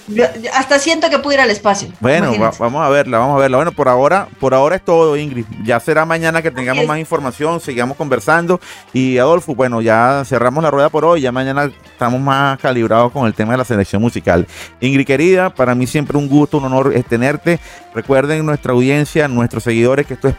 Yo- 0.08 0.24
yo 0.42 0.50
hasta 0.54 0.78
siento 0.78 1.08
que 1.10 1.18
pude 1.18 1.34
ir 1.34 1.40
al 1.40 1.50
espacio. 1.50 1.88
Bueno, 2.00 2.32
va- 2.40 2.52
vamos 2.58 2.84
a 2.84 2.88
verla, 2.88 3.18
vamos 3.18 3.36
a 3.36 3.40
verla. 3.40 3.56
Bueno, 3.58 3.72
por 3.72 3.88
ahora, 3.88 4.28
por 4.40 4.54
ahora 4.54 4.76
es 4.76 4.84
todo, 4.84 5.16
Ingrid. 5.16 5.44
Ya 5.64 5.78
será 5.80 6.04
mañana 6.04 6.42
que 6.42 6.50
tengamos 6.50 6.86
más 6.86 6.98
información, 6.98 7.60
sigamos 7.60 7.96
conversando. 7.96 8.60
Y 8.92 9.18
Adolfo, 9.18 9.54
bueno, 9.54 9.80
ya 9.80 10.22
cerramos 10.26 10.62
la 10.62 10.70
rueda 10.70 10.88
por 10.88 11.04
hoy. 11.04 11.20
Ya 11.22 11.32
mañana 11.32 11.70
estamos 11.84 12.20
más 12.20 12.58
calibrados 12.58 13.12
con 13.12 13.26
el 13.26 13.34
tema 13.34 13.52
de 13.52 13.58
la 13.58 13.64
selección 13.64 14.02
musical. 14.02 14.46
Ingrid, 14.80 15.06
querida, 15.06 15.50
para 15.50 15.74
mí 15.74 15.86
siempre 15.86 16.18
un 16.18 16.28
gusto, 16.28 16.58
un 16.58 16.64
honor 16.64 16.92
eh, 16.94 17.02
tenerte. 17.08 17.58
Recuerden 17.94 18.44
nuestra 18.44 18.72
audiencia, 18.72 19.28
nuestros 19.28 19.62
seguidores, 19.64 20.06
que 20.06 20.14
esto 20.14 20.28
es 20.28 20.34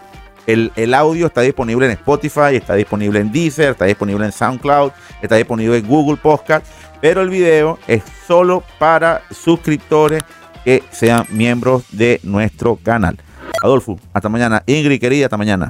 el, 0.45 0.74
el 0.76 0.93
audio 0.93 1.28
está 1.28 1.39
disponible 1.39 1.86
en 1.86 1.93
Spotify, 1.93 2.55
está 2.57 2.74
disponible 2.76 3.20
en 3.22 3.32
Deezer, 3.32 3.72
está 3.72 3.86
disponible 3.86 4.26
en 4.26 4.32
SoundCloud, 4.34 4.91
está 5.22 5.36
disponible 5.38 5.78
en 5.78 5.88
Google 5.88 6.18
Podcast, 6.18 6.66
pero 7.04 7.22
el 7.22 7.30
video 7.30 7.80
es 7.86 8.01
solo 8.26 8.64
para 8.80 9.24
suscriptores 9.30 10.24
que 10.64 10.82
sean 10.89 11.26
miembros 11.32 11.84
de 11.91 12.22
nuestro 12.24 12.78
canal. 12.78 13.20
Adolfo, 13.62 13.99
hasta 14.14 14.30
mañana. 14.30 14.64
Ingrid, 14.68 15.01
querida, 15.01 15.26
hasta 15.26 15.36
mañana. 15.36 15.70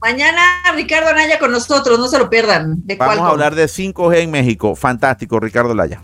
Mañana 0.00 0.62
Ricardo 0.74 1.10
Anaya 1.10 1.38
con 1.38 1.50
nosotros, 1.50 1.98
no 1.98 2.08
se 2.08 2.18
lo 2.18 2.30
pierdan. 2.30 2.86
De 2.86 2.96
Vamos 2.96 3.18
a 3.18 3.28
hablar 3.28 3.54
de 3.54 3.66
5G 3.66 4.20
en 4.20 4.30
México. 4.30 4.74
Fantástico, 4.74 5.38
Ricardo 5.38 5.74
Laya. 5.74 6.00